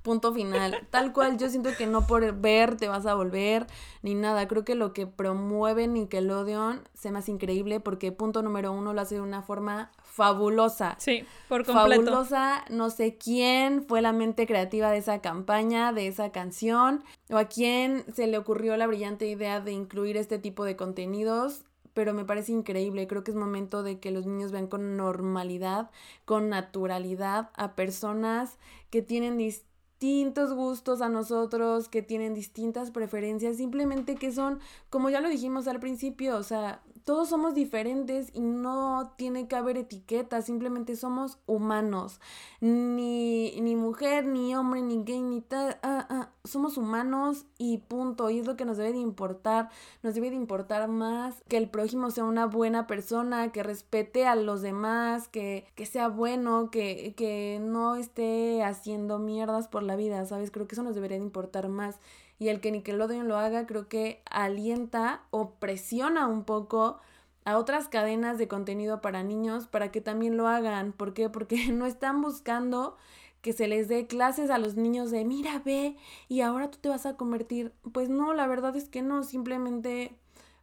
Punto 0.01 0.33
final. 0.33 0.89
Tal 0.89 1.13
cual, 1.13 1.37
yo 1.37 1.51
siento 1.51 1.69
que 1.77 1.87
no 1.87 2.07
por 2.07 2.41
ver 2.41 2.79
te 2.79 2.89
vas 2.89 3.05
a 3.05 3.15
volver 3.15 3.67
ni 4.01 4.15
nada. 4.15 4.49
Creo 4.49 4.65
que 4.65 4.75
lo 4.75 4.95
que 4.95 5.07
promueve 5.07 5.87
Nickelodeon 5.87 6.81
se 6.95 7.13
me 7.13 7.19
hace 7.19 7.31
increíble 7.31 7.79
porque 7.79 8.11
punto 8.11 8.41
número 8.41 8.73
uno 8.73 8.95
lo 8.95 9.03
hace 9.03 9.17
de 9.17 9.21
una 9.21 9.43
forma 9.43 9.91
fabulosa. 10.03 10.97
Sí, 10.99 11.27
por 11.47 11.67
completo. 11.67 12.05
Fabulosa, 12.05 12.65
no 12.71 12.89
sé 12.89 13.19
quién 13.19 13.85
fue 13.87 14.01
la 14.01 14.13
mente 14.13 14.47
creativa 14.47 14.91
de 14.91 14.97
esa 14.97 15.21
campaña, 15.21 15.93
de 15.93 16.07
esa 16.07 16.33
canción, 16.33 17.05
o 17.29 17.37
a 17.37 17.45
quién 17.45 18.03
se 18.15 18.27
le 18.29 18.39
ocurrió 18.39 18.79
la 18.79 18.87
brillante 18.87 19.27
idea 19.27 19.61
de 19.61 19.73
incluir 19.73 20.17
este 20.17 20.39
tipo 20.39 20.65
de 20.65 20.75
contenidos, 20.75 21.65
pero 21.99 22.15
me 22.15 22.25
parece 22.25 22.53
increíble. 22.53 23.09
Creo 23.09 23.25
que 23.25 23.33
es 23.33 23.37
momento 23.37 23.83
de 23.83 23.99
que 23.99 24.13
los 24.13 24.25
niños 24.25 24.53
vean 24.53 24.69
con 24.69 24.97
normalidad, 24.97 25.91
con 26.25 26.49
naturalidad 26.49 27.51
a 27.57 27.75
personas 27.75 28.57
que 28.89 29.03
tienen 29.03 29.37
distintos 29.37 30.55
gustos 30.55 31.01
a 31.01 31.09
nosotros, 31.09 31.89
que 31.89 32.03
tienen 32.03 32.35
distintas 32.35 32.93
preferencias, 32.93 33.57
simplemente 33.57 34.15
que 34.15 34.31
son, 34.31 34.61
como 34.91 35.11
ya 35.11 35.21
lo 35.21 35.29
dijimos 35.29 35.67
al 35.67 35.81
principio, 35.81 36.37
o 36.37 36.45
sea, 36.45 36.83
todos 37.05 37.29
somos 37.29 37.55
diferentes 37.55 38.31
y 38.35 38.41
no 38.41 39.13
tiene 39.17 39.49
que 39.49 39.57
haber 39.57 39.77
etiquetas, 39.77 40.47
simplemente 40.47 40.97
somos 40.97 41.39
humanos. 41.47 42.21
Ni, 42.61 43.61
ni 43.61 43.77
mujer, 43.77 44.27
ni 44.27 44.55
hombre, 44.55 44.83
ni 44.83 45.03
gay, 45.05 45.23
ni 45.23 45.41
tal. 45.41 45.79
ah, 45.83 46.07
ah, 46.09 46.31
somos 46.45 46.77
humanos 46.77 47.47
y 47.59 47.79
punto. 47.79 48.31
Y 48.31 48.39
es 48.39 48.47
lo 48.47 48.57
que 48.57 48.65
nos 48.65 48.77
debe 48.77 48.93
de 48.93 48.99
importar. 48.99 49.71
Nos 50.03 50.15
debe 50.15 50.31
de 50.31 50.37
importar 50.37 50.89
más 50.89 51.43
que 51.49 51.57
el 51.57 51.69
prójimo 51.69 52.11
sea 52.11 52.25
una 52.25 52.47
buena 52.47 52.87
persona, 52.87 53.53
que 53.53 53.63
respete 53.63 54.27
a 54.27 54.35
los 54.35 54.63
demás, 54.63 55.29
que, 55.29 55.67
que 55.75 55.87
sea 55.87 56.09
bueno, 56.09 56.71
que, 56.71 57.15
que 57.17 57.61
no 57.63 57.97
esté 57.97 58.63
haciendo 58.63 59.19
mierdas 59.19 59.69
por 59.69 59.83
la 59.83 59.97
vida, 59.97 60.25
¿sabes? 60.27 60.51
Creo 60.51 60.67
que 60.67 60.75
eso 60.75 60.83
nos 60.83 60.95
debería 60.95 61.19
de 61.19 61.25
importar 61.25 61.69
más 61.69 62.01
y 62.39 62.49
el 62.49 62.61
que 62.61 62.71
Nickelodeon 62.71 63.29
lo 63.29 63.37
haga 63.39 63.67
creo 63.67 63.89
que 63.89 64.23
alienta 64.31 65.23
o 65.31 65.51
presiona 65.55 66.27
un 66.27 66.45
poco 66.45 67.01
a 67.45 67.57
otras 67.57 67.89
cadenas 67.89 68.39
de 68.39 68.47
contenido 68.47 69.01
para 69.01 69.23
niños 69.23 69.67
para 69.67 69.91
que 69.91 70.01
también 70.01 70.37
lo 70.37 70.49
hagan. 70.49 70.93
¿Por 70.93 71.15
qué? 71.15 71.29
Porque 71.31 71.69
no 71.73 71.87
están 71.87 72.21
buscando 72.21 72.97
que 73.43 73.53
se 73.53 73.69
les 73.69 73.89
dé 73.89 74.07
clases 74.07 74.51
a 74.51 74.59
los 74.59 74.77
niños 74.77 75.11
de 75.11 75.25
mira, 75.25 75.63
ve 75.65 75.97
y 76.29 76.41
ahora 76.41 76.71
tú 76.71 76.79
te 76.79 76.89
vas 76.89 77.07
a 77.07 77.17
convertir. 77.17 77.73
Pues 77.93 78.09
no, 78.09 78.35
la 78.35 78.47
verdad 78.47 78.77
es 78.77 78.89
que 78.89 79.03
no, 79.03 79.23
simplemente 79.23 80.17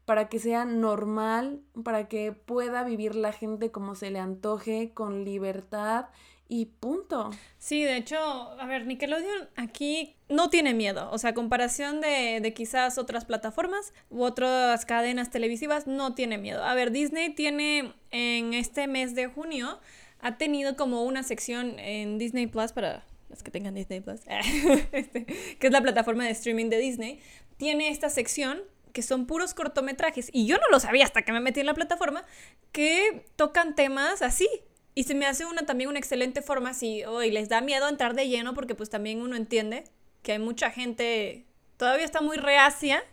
para 0.06 0.30
que 0.30 0.40
sea 0.40 0.66
normal, 0.66 1.62
para 1.84 2.08
que 2.08 2.32
pueda 2.32 2.84
vivir 2.84 3.16
la 3.16 3.34
gente 3.34 3.72
como 3.72 3.96
se 3.96 4.12
le 4.12 4.20
antoje, 4.20 4.92
con 4.94 5.26
libertad 5.26 6.08
y 6.48 6.68
punto. 6.68 7.32
Sí, 7.58 7.84
de 7.84 7.98
hecho, 7.98 8.18
a 8.18 8.66
ver, 8.68 8.86
Nickelodeon 8.86 9.50
aquí 9.56 10.16
no 10.30 10.50
tiene 10.50 10.74
miedo. 10.76 11.10
O 11.12 11.18
sea, 11.18 11.32
a 11.32 11.34
comparación 11.34 12.02
de, 12.02 12.40
de 12.40 12.54
quizás 12.54 12.98
otras 12.98 13.26
plataformas 13.26 13.94
u 14.10 14.24
otras 14.24 14.86
cadenas 14.86 15.32
televisivas, 15.32 15.88
no 15.88 16.14
tiene 16.14 16.38
miedo. 16.38 16.64
A 16.64 16.76
ver, 16.76 16.92
Disney 16.92 17.34
tiene 17.34 17.94
en 18.12 18.54
este 18.54 18.88
mes 18.88 19.16
de 19.16 19.28
junio, 19.28 19.80
ha 20.20 20.38
tenido 20.38 20.76
como 20.76 21.04
una 21.04 21.24
sección 21.24 21.80
en 21.80 22.20
Disney 22.20 22.46
Plus 22.48 22.74
para 22.74 23.04
los 23.30 23.42
que 23.42 23.50
tengan 23.50 23.74
Disney 23.74 24.02
Plus, 24.02 24.22
este, 24.92 25.26
que 25.26 25.68
es 25.68 25.74
la 25.74 25.82
plataforma 25.82 26.26
de 26.26 26.32
streaming 26.32 26.70
de 26.70 26.78
Disney, 26.78 27.20
tiene 27.58 27.90
esta 27.90 28.10
sección 28.10 28.62
que 28.96 29.04
son 29.04 29.28
puros 29.28 29.54
cortometrajes, 29.54 30.30
y 30.32 30.48
yo 30.48 30.56
no 30.58 30.70
lo 30.72 30.80
sabía 30.80 31.04
hasta 31.04 31.24
que 31.24 31.34
me 31.34 31.42
metí 31.42 31.60
en 31.60 31.66
la 31.66 31.74
plataforma, 31.74 32.24
que 32.72 33.26
tocan 33.36 33.76
temas 33.76 34.22
así, 34.22 34.48
y 34.96 35.04
se 35.04 35.16
me 35.16 35.26
hace 35.26 35.46
una 35.46 35.66
también 35.66 35.90
una 35.90 36.00
excelente 36.00 36.42
forma 36.42 36.74
si 36.74 37.04
hoy 37.04 37.30
les 37.30 37.50
da 37.50 37.60
miedo 37.60 37.90
entrar 37.90 38.16
de 38.16 38.30
lleno 38.30 38.54
porque 38.54 38.74
pues 38.74 38.90
también 38.90 39.22
uno 39.22 39.36
entiende 39.36 39.84
que 40.24 40.32
hay 40.32 40.40
mucha 40.40 40.72
gente 40.72 41.46
todavía 41.76 42.06
está 42.06 42.22
muy 42.22 42.38
reacia 42.38 43.04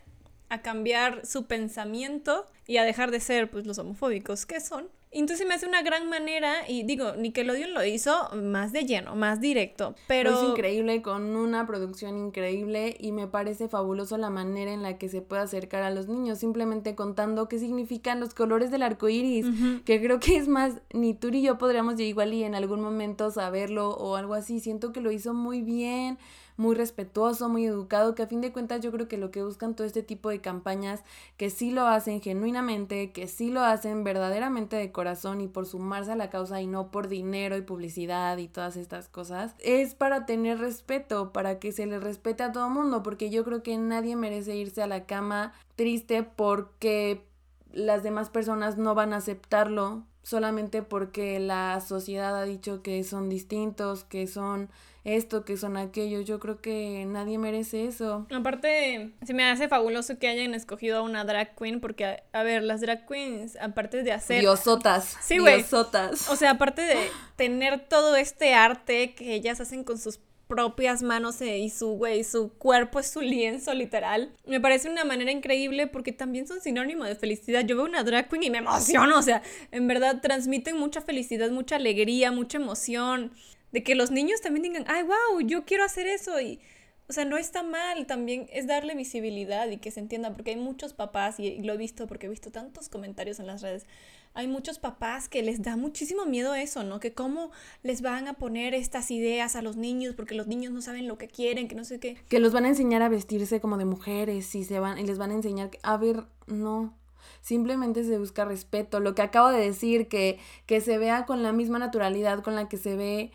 a 0.47 0.61
cambiar 0.61 1.25
su 1.25 1.47
pensamiento 1.47 2.49
y 2.65 2.77
a 2.77 2.85
dejar 2.85 3.11
de 3.11 3.19
ser 3.19 3.51
pues 3.51 3.67
los 3.67 3.77
homofóbicos 3.77 4.45
que 4.45 4.61
son. 4.61 4.89
Entonces 5.13 5.47
me 5.47 5.53
hace 5.53 5.67
una 5.67 5.81
gran 5.81 6.09
manera 6.09 6.67
y 6.67 6.83
digo, 6.83 7.13
Nickelodeon 7.15 7.73
lo 7.73 7.83
hizo 7.85 8.29
más 8.35 8.71
de 8.73 8.85
lleno, 8.85 9.15
más 9.15 9.39
directo, 9.39 9.95
pero 10.07 10.31
Es 10.31 10.49
increíble, 10.49 11.01
con 11.01 11.35
una 11.35 11.65
producción 11.67 12.17
increíble 12.17 12.95
y 12.99 13.11
me 13.11 13.27
parece 13.27 13.67
fabuloso 13.67 14.17
la 14.17 14.29
manera 14.29 14.71
en 14.71 14.81
la 14.81 14.97
que 14.97 15.09
se 15.09 15.21
puede 15.21 15.43
acercar 15.43 15.83
a 15.83 15.91
los 15.91 16.07
niños, 16.07 16.39
simplemente 16.39 16.95
contando 16.95 17.47
qué 17.47 17.59
significan 17.59 18.19
los 18.19 18.33
colores 18.33 18.71
del 18.71 18.83
arco 18.83 19.09
iris, 19.09 19.45
que 19.85 20.01
creo 20.01 20.19
que 20.19 20.37
es 20.37 20.47
más, 20.47 20.73
ni 20.93 21.13
tú 21.13 21.31
ni 21.31 21.41
yo 21.41 21.57
podríamos 21.57 21.99
igual 21.99 22.33
y 22.33 22.43
en 22.43 22.55
algún 22.55 22.81
momento 22.81 23.31
saberlo 23.31 23.89
o 23.91 24.15
algo 24.15 24.33
así. 24.33 24.59
Siento 24.59 24.91
que 24.91 25.01
lo 25.01 25.11
hizo 25.11 25.33
muy 25.33 25.61
bien, 25.61 26.17
muy 26.57 26.75
respetuoso, 26.75 27.49
muy 27.49 27.65
educado, 27.65 28.15
que 28.15 28.23
a 28.23 28.27
fin 28.27 28.41
de 28.41 28.51
cuentas 28.51 28.81
yo 28.81 28.91
creo 28.91 29.07
que 29.07 29.17
lo 29.17 29.31
que 29.31 29.43
buscan 29.43 29.75
todo 29.75 29.85
este 29.87 30.03
tipo 30.03 30.29
de 30.29 30.41
campañas, 30.41 31.03
que 31.37 31.49
sí 31.49 31.71
lo 31.71 31.87
hacen 31.87 32.21
genuinamente, 32.21 33.11
que 33.11 33.27
sí 33.27 33.49
lo 33.49 33.61
hacen 33.61 34.03
verdaderamente 34.03 34.75
de 34.75 34.91
corazón 34.91 35.41
y 35.41 35.47
por 35.47 35.65
sumarse 35.65 36.11
a 36.11 36.15
la 36.15 36.29
causa 36.29 36.61
y 36.61 36.67
no 36.67 36.91
por 36.91 37.07
dinero 37.07 37.57
y 37.57 37.61
publicidad 37.61 38.37
y 38.37 38.47
todas 38.47 38.75
estas 38.75 39.07
cosas, 39.07 39.55
es 39.59 39.95
para 39.95 40.25
tener 40.25 40.59
respeto, 40.59 41.31
para 41.31 41.59
que 41.59 41.71
se 41.71 41.85
le 41.85 41.99
respete 41.99 42.43
a 42.43 42.51
todo 42.51 42.69
mundo, 42.69 43.03
porque 43.03 43.29
yo 43.29 43.43
creo 43.43 43.63
que 43.63 43.77
nadie 43.77 44.15
merece 44.15 44.55
irse 44.55 44.81
a 44.81 44.87
la 44.87 45.05
cama 45.05 45.53
triste 45.75 46.23
porque 46.23 47.25
las 47.71 48.03
demás 48.03 48.29
personas 48.29 48.77
no 48.77 48.95
van 48.95 49.13
a 49.13 49.17
aceptarlo 49.17 50.03
solamente 50.21 50.81
porque 50.83 51.39
la 51.39 51.81
sociedad 51.81 52.35
ha 52.37 52.43
dicho 52.43 52.81
que 52.81 53.03
son 53.03 53.29
distintos, 53.29 54.03
que 54.03 54.27
son 54.27 54.69
esto, 55.03 55.43
que 55.45 55.57
son 55.57 55.77
aquello. 55.77 56.21
Yo 56.21 56.39
creo 56.39 56.61
que 56.61 57.05
nadie 57.07 57.37
merece 57.37 57.85
eso. 57.85 58.25
Aparte, 58.31 59.11
se 59.25 59.33
me 59.33 59.43
hace 59.43 59.67
fabuloso 59.67 60.17
que 60.19 60.27
hayan 60.27 60.53
escogido 60.53 60.99
a 60.99 61.01
una 61.01 61.25
drag 61.25 61.55
queen 61.55 61.79
porque, 61.81 62.05
a, 62.05 62.23
a 62.31 62.43
ver, 62.43 62.63
las 62.63 62.81
drag 62.81 63.05
queens, 63.07 63.57
aparte 63.61 64.03
de 64.03 64.11
hacer... 64.11 64.39
Diosotas. 64.39 65.17
Sí, 65.21 65.37
güey. 65.37 65.57
Diosotas. 65.57 66.29
O 66.29 66.35
sea, 66.35 66.51
aparte 66.51 66.81
de 66.81 67.09
tener 67.35 67.87
todo 67.87 68.15
este 68.15 68.53
arte 68.53 69.13
que 69.13 69.33
ellas 69.33 69.59
hacen 69.59 69.83
con 69.83 69.97
sus 69.97 70.19
propias 70.47 71.01
manos 71.01 71.41
eh, 71.41 71.57
y 71.59 71.69
su, 71.69 71.93
güey, 71.93 72.23
su 72.23 72.53
cuerpo 72.53 72.99
es 72.99 73.07
su 73.07 73.21
lienzo 73.21 73.73
literal. 73.73 74.31
Me 74.45 74.59
parece 74.59 74.89
una 74.89 75.03
manera 75.03 75.31
increíble 75.31 75.87
porque 75.87 76.11
también 76.11 76.47
son 76.47 76.61
sinónimo 76.61 77.05
de 77.05 77.15
felicidad. 77.15 77.65
Yo 77.65 77.75
veo 77.75 77.85
una 77.85 78.03
drag 78.03 78.29
queen 78.29 78.43
y 78.43 78.49
me 78.51 78.59
emociono, 78.59 79.17
o 79.17 79.21
sea, 79.21 79.41
en 79.71 79.87
verdad 79.87 80.21
transmiten 80.21 80.77
mucha 80.77 81.01
felicidad, 81.01 81.49
mucha 81.49 81.77
alegría, 81.77 82.31
mucha 82.31 82.57
emoción. 82.57 83.31
De 83.73 83.83
que 83.83 83.95
los 83.95 84.09
niños 84.09 84.39
también 84.39 84.63
digan, 84.63 84.85
ay, 84.87 85.03
wow, 85.03 85.41
yo 85.45 85.65
quiero 85.65 85.83
hacer 85.83 86.07
eso 86.07 86.39
y 86.39 86.61
o 87.09 87.13
sea, 87.13 87.25
no 87.25 87.37
está 87.37 87.63
mal, 87.63 88.07
también 88.07 88.47
es 88.51 88.65
darle 88.65 88.95
visibilidad 88.95 89.69
y 89.69 89.77
que 89.77 89.91
se 89.91 89.99
entienda, 89.99 90.33
porque 90.33 90.51
hay 90.51 90.57
muchos 90.57 90.93
papás, 90.93 91.39
y 91.39 91.61
lo 91.61 91.73
he 91.73 91.77
visto 91.77 92.07
porque 92.07 92.27
he 92.27 92.29
visto 92.29 92.49
tantos 92.49 92.87
comentarios 92.87 93.39
en 93.39 93.47
las 93.47 93.61
redes, 93.61 93.85
hay 94.33 94.47
muchos 94.47 94.79
papás 94.79 95.29
que 95.29 95.43
les 95.43 95.61
da 95.61 95.75
muchísimo 95.75 96.25
miedo 96.25 96.55
eso, 96.55 96.83
¿no? 96.83 96.99
Que 96.99 97.13
cómo 97.13 97.51
les 97.83 98.01
van 98.01 98.27
a 98.27 98.33
poner 98.33 98.73
estas 98.73 99.11
ideas 99.11 99.55
a 99.55 99.61
los 99.61 99.75
niños 99.75 100.15
porque 100.15 100.33
los 100.33 100.47
niños 100.47 100.71
no 100.71 100.81
saben 100.81 101.07
lo 101.07 101.17
que 101.17 101.27
quieren, 101.27 101.67
que 101.67 101.75
no 101.75 101.83
sé 101.83 101.99
qué. 101.99 102.17
Que 102.29 102.39
los 102.39 102.51
van 102.51 102.65
a 102.65 102.69
enseñar 102.69 103.03
a 103.03 103.09
vestirse 103.09 103.61
como 103.61 103.77
de 103.77 103.85
mujeres 103.85 104.55
y, 104.55 104.63
se 104.63 104.79
van, 104.79 104.97
y 104.97 105.05
les 105.05 105.19
van 105.19 105.29
a 105.31 105.35
enseñar, 105.35 105.69
a 105.83 105.97
ver, 105.97 106.23
no, 106.47 106.97
simplemente 107.41 108.03
se 108.05 108.17
busca 108.17 108.43
respeto. 108.45 108.99
Lo 108.99 109.13
que 109.13 109.21
acabo 109.21 109.49
de 109.49 109.59
decir, 109.59 110.07
que, 110.07 110.39
que 110.65 110.81
se 110.81 110.97
vea 110.97 111.27
con 111.27 111.43
la 111.43 111.51
misma 111.51 111.77
naturalidad 111.77 112.41
con 112.41 112.55
la 112.55 112.67
que 112.67 112.77
se 112.77 112.95
ve 112.95 113.31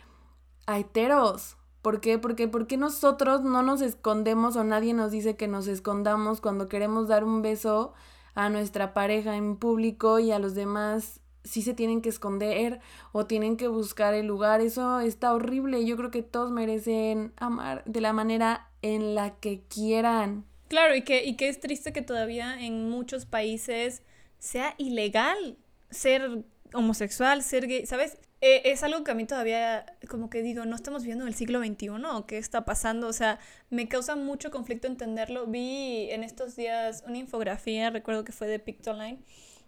a 0.68 0.78
heteros. 0.78 1.56
¿Por 1.80 2.00
qué? 2.00 2.18
Porque, 2.18 2.46
porque 2.46 2.76
nosotros 2.76 3.42
no 3.42 3.62
nos 3.62 3.80
escondemos 3.80 4.54
o 4.56 4.64
nadie 4.64 4.92
nos 4.92 5.10
dice 5.10 5.34
que 5.34 5.48
nos 5.48 5.66
escondamos 5.66 6.42
cuando 6.42 6.68
queremos 6.68 7.08
dar 7.08 7.24
un 7.24 7.40
beso 7.40 7.94
a 8.34 8.50
nuestra 8.50 8.92
pareja 8.92 9.34
en 9.36 9.56
público 9.56 10.18
y 10.18 10.30
a 10.30 10.38
los 10.38 10.54
demás 10.54 11.20
sí 11.42 11.62
se 11.62 11.72
tienen 11.72 12.02
que 12.02 12.10
esconder 12.10 12.80
o 13.12 13.24
tienen 13.24 13.56
que 13.56 13.66
buscar 13.66 14.12
el 14.12 14.26
lugar. 14.26 14.60
Eso 14.60 15.00
está 15.00 15.32
horrible. 15.32 15.86
Yo 15.86 15.96
creo 15.96 16.10
que 16.10 16.22
todos 16.22 16.50
merecen 16.50 17.32
amar 17.38 17.82
de 17.86 18.02
la 18.02 18.12
manera 18.12 18.68
en 18.82 19.14
la 19.14 19.36
que 19.36 19.62
quieran. 19.68 20.44
Claro, 20.68 20.94
y 20.94 21.02
que, 21.02 21.24
y 21.24 21.36
que 21.36 21.48
es 21.48 21.60
triste 21.60 21.94
que 21.94 22.02
todavía 22.02 22.60
en 22.60 22.90
muchos 22.90 23.24
países 23.24 24.02
sea 24.38 24.74
ilegal 24.76 25.56
ser 25.88 26.44
homosexual, 26.74 27.42
ser 27.42 27.66
gay, 27.66 27.86
¿sabes? 27.86 28.18
Eh, 28.40 28.62
es 28.66 28.82
algo 28.84 29.02
que 29.02 29.10
a 29.10 29.14
mí 29.14 29.26
todavía, 29.26 29.84
como 30.08 30.30
que 30.30 30.42
digo, 30.42 30.64
no 30.64 30.76
estamos 30.76 31.02
viendo 31.04 31.26
el 31.26 31.34
siglo 31.34 31.60
XXI 31.60 31.88
o 31.88 32.26
qué 32.26 32.38
está 32.38 32.64
pasando. 32.64 33.08
O 33.08 33.12
sea, 33.12 33.38
me 33.70 33.88
causa 33.88 34.16
mucho 34.16 34.50
conflicto 34.50 34.86
entenderlo. 34.86 35.46
Vi 35.46 36.08
en 36.10 36.22
estos 36.22 36.54
días 36.56 37.02
una 37.06 37.18
infografía, 37.18 37.90
recuerdo 37.90 38.24
que 38.24 38.32
fue 38.32 38.46
de 38.46 38.58
Pictoline, 38.58 39.18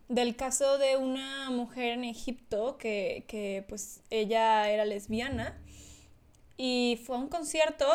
del 0.08 0.36
caso 0.36 0.78
de 0.78 0.96
una 0.96 1.50
mujer 1.50 1.92
en 1.92 2.04
Egipto 2.04 2.78
que, 2.78 3.24
que 3.28 3.64
pues 3.68 4.02
ella 4.10 4.70
era 4.70 4.84
lesbiana 4.84 5.56
y 6.56 7.00
fue 7.06 7.16
a 7.16 7.20
un 7.20 7.28
concierto 7.28 7.86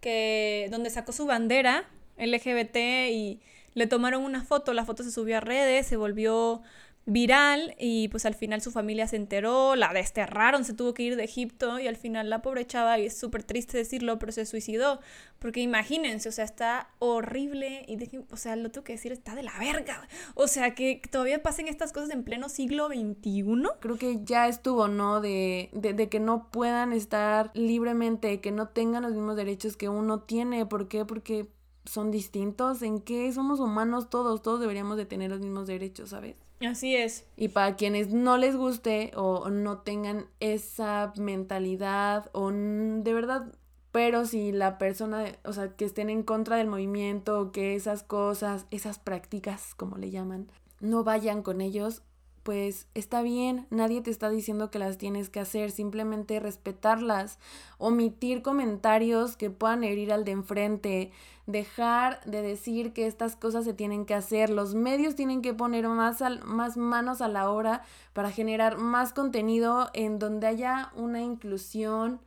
que, 0.00 0.68
donde 0.70 0.90
sacó 0.90 1.12
su 1.12 1.26
bandera 1.26 1.88
LGBT 2.18 2.76
y 3.10 3.40
le 3.74 3.86
tomaron 3.86 4.22
una 4.22 4.44
foto, 4.44 4.74
la 4.74 4.84
foto 4.84 5.02
se 5.02 5.10
subió 5.10 5.38
a 5.38 5.40
redes, 5.40 5.86
se 5.86 5.96
volvió 5.96 6.62
viral 7.04 7.74
y 7.78 8.08
pues 8.08 8.26
al 8.26 8.34
final 8.34 8.60
su 8.60 8.70
familia 8.70 9.08
se 9.08 9.16
enteró, 9.16 9.74
la 9.74 9.92
desterraron, 9.92 10.64
se 10.64 10.72
tuvo 10.72 10.94
que 10.94 11.02
ir 11.02 11.16
de 11.16 11.24
Egipto 11.24 11.80
y 11.80 11.88
al 11.88 11.96
final 11.96 12.30
la 12.30 12.42
pobre 12.42 12.66
chava, 12.66 12.98
y 12.98 13.06
es 13.06 13.16
súper 13.16 13.42
triste 13.42 13.76
decirlo, 13.76 14.18
pero 14.18 14.30
se 14.30 14.46
suicidó, 14.46 15.00
porque 15.38 15.60
imagínense, 15.60 16.28
o 16.28 16.32
sea, 16.32 16.44
está 16.44 16.90
horrible 17.00 17.84
y 17.88 17.98
o 18.30 18.36
sea, 18.36 18.54
lo 18.56 18.70
tengo 18.70 18.84
que 18.84 18.92
decir, 18.92 19.10
está 19.10 19.34
de 19.34 19.42
la 19.42 19.58
verga, 19.58 20.06
o 20.34 20.46
sea, 20.46 20.74
que 20.74 21.02
todavía 21.10 21.42
pasen 21.42 21.66
estas 21.66 21.92
cosas 21.92 22.10
en 22.10 22.22
pleno 22.22 22.48
siglo 22.48 22.86
XXI. 22.86 23.42
Creo 23.80 23.96
que 23.98 24.20
ya 24.24 24.46
estuvo, 24.46 24.88
¿no? 24.88 25.20
De, 25.20 25.70
de, 25.72 25.94
de 25.94 26.08
que 26.08 26.20
no 26.20 26.50
puedan 26.50 26.92
estar 26.92 27.50
libremente, 27.54 28.40
que 28.40 28.52
no 28.52 28.68
tengan 28.68 29.02
los 29.02 29.12
mismos 29.12 29.36
derechos 29.36 29.76
que 29.76 29.88
uno 29.88 30.20
tiene, 30.20 30.66
¿por 30.66 30.88
qué? 30.88 31.04
Porque 31.04 31.48
son 31.84 32.10
distintos, 32.10 32.82
en 32.82 33.00
qué 33.00 33.32
somos 33.32 33.58
humanos 33.58 34.08
todos, 34.08 34.42
todos 34.42 34.60
deberíamos 34.60 34.96
de 34.96 35.06
tener 35.06 35.30
los 35.30 35.40
mismos 35.40 35.66
derechos, 35.66 36.10
¿sabes? 36.10 36.36
Así 36.66 36.96
es. 36.96 37.26
Y 37.36 37.48
para 37.48 37.76
quienes 37.76 38.12
no 38.12 38.36
les 38.36 38.56
guste 38.56 39.12
o 39.16 39.50
no 39.50 39.78
tengan 39.78 40.26
esa 40.40 41.12
mentalidad 41.16 42.30
o 42.32 42.50
de 42.50 43.14
verdad, 43.14 43.52
pero 43.90 44.24
si 44.24 44.52
la 44.52 44.78
persona, 44.78 45.24
o 45.44 45.52
sea, 45.52 45.76
que 45.76 45.84
estén 45.84 46.08
en 46.08 46.22
contra 46.22 46.56
del 46.56 46.68
movimiento, 46.68 47.52
que 47.52 47.74
esas 47.74 48.02
cosas, 48.02 48.66
esas 48.70 48.98
prácticas, 48.98 49.74
como 49.74 49.98
le 49.98 50.10
llaman, 50.10 50.50
no 50.80 51.04
vayan 51.04 51.42
con 51.42 51.60
ellos, 51.60 52.02
pues 52.42 52.86
está 52.94 53.22
bien, 53.22 53.66
nadie 53.70 54.00
te 54.00 54.10
está 54.10 54.28
diciendo 54.28 54.70
que 54.70 54.78
las 54.78 54.98
tienes 54.98 55.30
que 55.30 55.40
hacer, 55.40 55.70
simplemente 55.70 56.40
respetarlas, 56.40 57.38
omitir 57.78 58.42
comentarios 58.42 59.36
que 59.36 59.50
puedan 59.50 59.84
herir 59.84 60.12
al 60.12 60.24
de 60.24 60.32
enfrente, 60.32 61.12
dejar 61.46 62.24
de 62.24 62.42
decir 62.42 62.92
que 62.92 63.06
estas 63.06 63.36
cosas 63.36 63.64
se 63.64 63.74
tienen 63.74 64.06
que 64.06 64.14
hacer, 64.14 64.50
los 64.50 64.74
medios 64.74 65.14
tienen 65.14 65.42
que 65.42 65.54
poner 65.54 65.86
más, 65.88 66.22
más 66.44 66.76
manos 66.76 67.20
a 67.20 67.28
la 67.28 67.50
obra 67.50 67.82
para 68.12 68.30
generar 68.30 68.76
más 68.78 69.12
contenido 69.12 69.90
en 69.92 70.18
donde 70.18 70.46
haya 70.46 70.90
una 70.96 71.22
inclusión, 71.22 72.20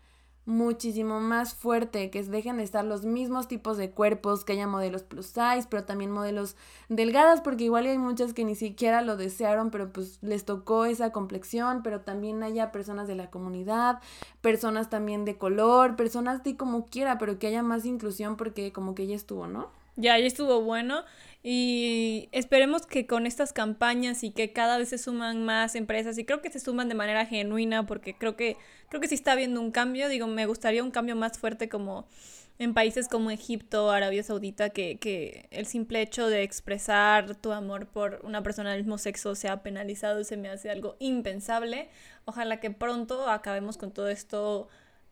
muchísimo 0.45 1.19
más 1.19 1.55
fuerte, 1.55 2.09
que 2.11 2.23
dejen 2.23 2.57
de 2.57 2.63
estar 2.63 2.85
los 2.85 3.03
mismos 3.03 3.47
tipos 3.47 3.77
de 3.77 3.91
cuerpos, 3.91 4.45
que 4.45 4.53
haya 4.53 4.67
modelos 4.67 5.03
plus 5.03 5.27
size, 5.27 5.67
pero 5.69 5.85
también 5.85 6.11
modelos 6.11 6.55
delgadas, 6.87 7.41
porque 7.41 7.63
igual 7.63 7.85
hay 7.87 7.97
muchas 7.97 8.33
que 8.33 8.45
ni 8.45 8.55
siquiera 8.55 9.01
lo 9.01 9.17
desearon, 9.17 9.71
pero 9.71 9.91
pues 9.91 10.19
les 10.21 10.45
tocó 10.45 10.85
esa 10.85 11.11
complexión, 11.11 11.81
pero 11.83 12.01
también 12.01 12.43
haya 12.43 12.71
personas 12.71 13.07
de 13.07 13.15
la 13.15 13.29
comunidad, 13.31 13.99
personas 14.41 14.89
también 14.89 15.25
de 15.25 15.37
color, 15.37 15.95
personas 15.95 16.43
de 16.43 16.55
como 16.55 16.85
quiera, 16.85 17.17
pero 17.17 17.39
que 17.39 17.47
haya 17.47 17.63
más 17.63 17.85
inclusión 17.85 18.37
porque 18.37 18.71
como 18.71 18.93
que 18.93 19.07
ya 19.07 19.15
estuvo, 19.15 19.47
¿no? 19.47 19.69
Ya, 19.97 20.19
ya 20.19 20.25
estuvo 20.25 20.61
bueno. 20.61 21.03
Y 21.47 22.27
esperemos 22.31 22.87
que 22.87 23.05
con 23.05 23.27
estas 23.27 23.53
campañas 23.53 24.23
y 24.23 24.31
que 24.31 24.51
cada 24.51 24.79
vez 24.79 24.89
se 24.89 24.97
suman 24.97 25.45
más 25.45 25.75
empresas 25.75 26.17
y 26.17 26.25
creo 26.25 26.41
que 26.41 26.49
se 26.49 26.59
suman 26.59 26.89
de 26.89 26.95
manera 26.95 27.27
genuina 27.27 27.85
porque 27.85 28.15
creo 28.17 28.35
que 28.35 28.57
creo 28.89 28.99
que 28.99 29.07
sí 29.07 29.13
está 29.13 29.33
habiendo 29.33 29.61
un 29.61 29.69
cambio, 29.69 30.09
digo, 30.09 30.25
me 30.25 30.47
gustaría 30.47 30.83
un 30.83 30.89
cambio 30.89 31.15
más 31.15 31.37
fuerte 31.37 31.69
como 31.69 32.07
en 32.57 32.73
países 32.73 33.07
como 33.07 33.29
Egipto, 33.29 33.91
Arabia 33.91 34.23
Saudita, 34.23 34.71
que, 34.71 34.97
que 34.97 35.47
el 35.51 35.67
simple 35.67 36.01
hecho 36.01 36.29
de 36.29 36.41
expresar 36.41 37.35
tu 37.35 37.51
amor 37.51 37.85
por 37.89 38.21
una 38.23 38.41
persona 38.41 38.71
del 38.71 38.79
mismo 38.79 38.97
sexo 38.97 39.35
sea 39.35 39.61
penalizado 39.61 40.23
se 40.23 40.37
me 40.37 40.49
hace 40.49 40.71
algo 40.71 40.95
impensable. 40.97 41.89
Ojalá 42.25 42.59
que 42.59 42.71
pronto 42.71 43.29
acabemos 43.29 43.77
con 43.77 43.91
todo 43.91 44.07
esto 44.07 44.67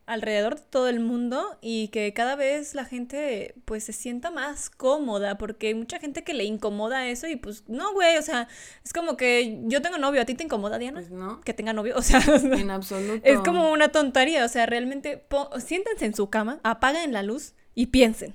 alrededor 0.06 0.56
de 0.56 0.62
todo 0.62 0.88
el 0.88 1.00
mundo 1.00 1.58
y 1.62 1.88
que 1.88 2.12
cada 2.12 2.36
vez 2.36 2.74
la 2.74 2.84
gente 2.84 3.54
pues 3.64 3.84
se 3.84 3.92
sienta 3.92 4.30
más 4.30 4.68
cómoda 4.68 5.38
porque 5.38 5.68
hay 5.68 5.74
mucha 5.74 5.98
gente 5.98 6.24
que 6.24 6.34
le 6.34 6.44
incomoda 6.44 7.08
eso 7.08 7.26
y 7.26 7.36
pues 7.36 7.64
no 7.68 7.92
güey, 7.94 8.18
o 8.18 8.22
sea, 8.22 8.48
es 8.84 8.92
como 8.92 9.16
que 9.16 9.60
yo 9.64 9.80
tengo 9.80 9.96
novio, 9.96 10.20
a 10.20 10.24
ti 10.24 10.34
te 10.34 10.44
incomoda 10.44 10.78
Diana? 10.78 11.00
Pues 11.00 11.10
no. 11.10 11.40
Que 11.40 11.54
tenga 11.54 11.72
novio, 11.72 11.94
o 11.98 12.02
sea, 12.02 12.20
en 12.20 12.70
absoluto. 12.70 13.20
Es 13.24 13.40
como 13.40 13.72
una 13.72 13.88
tontería, 13.88 14.44
o 14.44 14.48
sea, 14.48 14.66
realmente 14.66 15.26
siéntense 15.64 16.04
en 16.04 16.14
su 16.14 16.28
cama, 16.28 16.60
apaguen 16.62 17.12
la 17.12 17.22
luz 17.22 17.54
y 17.74 17.86
piensen. 17.86 18.34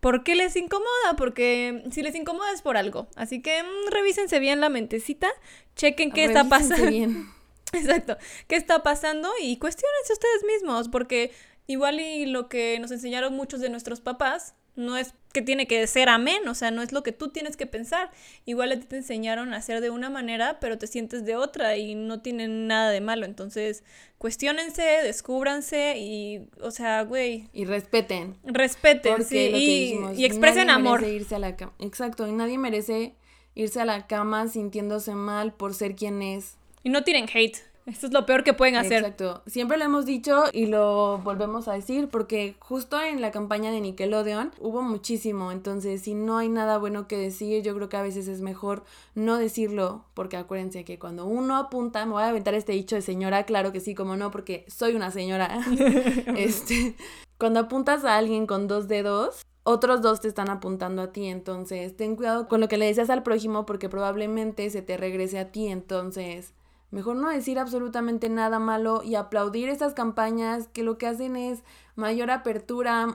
¿Por 0.00 0.22
qué 0.22 0.36
les 0.36 0.54
incomoda? 0.54 1.16
Porque 1.16 1.82
si 1.90 2.02
les 2.02 2.14
incomoda 2.14 2.52
es 2.52 2.62
por 2.62 2.76
algo. 2.76 3.08
Así 3.16 3.42
que 3.42 3.62
mm, 3.62 3.90
revísense 3.90 4.38
bien 4.38 4.60
la 4.60 4.68
mentecita, 4.68 5.26
chequen 5.74 6.12
qué 6.12 6.26
está 6.26 6.44
pasando. 6.44 6.86
Bien 6.86 7.26
Exacto. 7.76 8.16
¿Qué 8.48 8.56
está 8.56 8.82
pasando? 8.82 9.30
Y 9.40 9.58
cuestionense 9.58 10.12
ustedes 10.12 10.44
mismos, 10.44 10.88
porque 10.88 11.32
igual 11.66 12.00
y 12.00 12.26
lo 12.26 12.48
que 12.48 12.78
nos 12.80 12.90
enseñaron 12.90 13.34
muchos 13.34 13.60
de 13.60 13.70
nuestros 13.70 14.00
papás 14.00 14.54
no 14.76 14.96
es 14.96 15.14
que 15.32 15.42
tiene 15.42 15.66
que 15.66 15.86
ser 15.86 16.08
amén, 16.08 16.46
o 16.48 16.54
sea, 16.54 16.70
no 16.70 16.82
es 16.82 16.92
lo 16.92 17.02
que 17.02 17.12
tú 17.12 17.28
tienes 17.28 17.56
que 17.56 17.66
pensar. 17.66 18.10
Igual 18.44 18.72
a 18.72 18.80
ti 18.80 18.86
te 18.86 18.96
enseñaron 18.96 19.52
a 19.52 19.56
hacer 19.56 19.80
de 19.80 19.90
una 19.90 20.10
manera, 20.10 20.60
pero 20.60 20.78
te 20.78 20.86
sientes 20.86 21.24
de 21.24 21.36
otra 21.36 21.76
y 21.76 21.94
no 21.94 22.20
tienen 22.20 22.66
nada 22.66 22.90
de 22.90 23.00
malo. 23.00 23.26
Entonces, 23.26 23.84
cuestionense, 24.18 24.82
descúbranse 25.02 25.98
y, 25.98 26.48
o 26.60 26.70
sea, 26.70 27.02
güey. 27.02 27.48
Y 27.52 27.64
respeten. 27.64 28.36
Respeten, 28.44 29.24
sí, 29.24 29.98
y, 30.14 30.24
expresen 30.24 30.70
amor. 30.70 31.02
Irse 31.02 31.34
a 31.34 31.38
la 31.38 31.56
Exacto, 31.78 32.26
y 32.26 32.32
nadie 32.32 32.58
merece 32.58 33.14
irse 33.54 33.80
a 33.80 33.84
la 33.86 34.06
cama 34.06 34.48
sintiéndose 34.48 35.14
mal 35.14 35.54
por 35.54 35.74
ser 35.74 35.96
quien 35.96 36.22
es. 36.22 36.56
Y 36.86 36.88
no 36.88 37.02
tienen 37.02 37.26
hate. 37.34 37.56
Esto 37.84 38.06
es 38.06 38.12
lo 38.12 38.26
peor 38.26 38.44
que 38.44 38.52
pueden 38.52 38.76
hacer. 38.76 38.98
Exacto. 38.98 39.42
Siempre 39.48 39.76
lo 39.76 39.82
hemos 39.82 40.06
dicho 40.06 40.44
y 40.52 40.66
lo 40.66 41.18
volvemos 41.18 41.66
a 41.66 41.72
decir 41.72 42.06
porque 42.08 42.54
justo 42.60 43.00
en 43.00 43.20
la 43.20 43.32
campaña 43.32 43.72
de 43.72 43.80
Nickelodeon 43.80 44.52
hubo 44.60 44.82
muchísimo. 44.82 45.50
Entonces, 45.50 46.02
si 46.02 46.14
no 46.14 46.38
hay 46.38 46.48
nada 46.48 46.78
bueno 46.78 47.08
que 47.08 47.16
decir, 47.16 47.64
yo 47.64 47.74
creo 47.74 47.88
que 47.88 47.96
a 47.96 48.02
veces 48.02 48.28
es 48.28 48.40
mejor 48.40 48.84
no 49.16 49.36
decirlo. 49.36 50.04
Porque 50.14 50.36
acuérdense 50.36 50.84
que 50.84 50.96
cuando 50.96 51.26
uno 51.26 51.56
apunta, 51.56 52.06
me 52.06 52.12
voy 52.12 52.22
a 52.22 52.28
aventar 52.28 52.54
este 52.54 52.70
dicho 52.70 52.94
de 52.94 53.02
señora, 53.02 53.46
claro 53.46 53.72
que 53.72 53.80
sí, 53.80 53.96
como 53.96 54.14
no, 54.14 54.30
porque 54.30 54.64
soy 54.68 54.94
una 54.94 55.10
señora. 55.10 55.58
este, 56.36 56.94
cuando 57.36 57.58
apuntas 57.58 58.04
a 58.04 58.16
alguien 58.16 58.46
con 58.46 58.68
dos 58.68 58.86
dedos, 58.86 59.44
otros 59.64 60.02
dos 60.02 60.20
te 60.20 60.28
están 60.28 60.50
apuntando 60.50 61.02
a 61.02 61.10
ti, 61.10 61.26
entonces 61.26 61.96
ten 61.96 62.14
cuidado 62.14 62.46
con 62.46 62.60
lo 62.60 62.68
que 62.68 62.76
le 62.76 62.86
deseas 62.86 63.10
al 63.10 63.24
prójimo 63.24 63.66
porque 63.66 63.88
probablemente 63.88 64.70
se 64.70 64.82
te 64.82 64.96
regrese 64.96 65.40
a 65.40 65.50
ti, 65.50 65.66
entonces 65.66 66.54
Mejor 66.96 67.16
no 67.16 67.28
decir 67.28 67.58
absolutamente 67.58 68.30
nada 68.30 68.58
malo 68.58 69.02
y 69.02 69.16
aplaudir 69.16 69.68
estas 69.68 69.92
campañas 69.92 70.68
que 70.68 70.82
lo 70.82 70.96
que 70.96 71.06
hacen 71.06 71.36
es 71.36 71.62
mayor 71.94 72.30
apertura, 72.30 73.06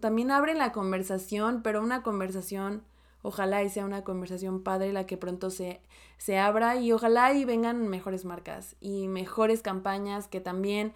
también 0.00 0.32
abren 0.32 0.58
la 0.58 0.72
conversación, 0.72 1.62
pero 1.62 1.80
una 1.80 2.02
conversación, 2.02 2.82
ojalá 3.22 3.62
y 3.62 3.68
sea 3.68 3.84
una 3.84 4.02
conversación 4.02 4.64
padre 4.64 4.92
la 4.92 5.06
que 5.06 5.16
pronto 5.16 5.50
se, 5.50 5.80
se 6.16 6.36
abra 6.36 6.80
y 6.80 6.90
ojalá 6.90 7.32
y 7.32 7.44
vengan 7.44 7.86
mejores 7.86 8.24
marcas 8.24 8.74
y 8.80 9.06
mejores 9.06 9.62
campañas 9.62 10.26
que 10.26 10.40
también 10.40 10.92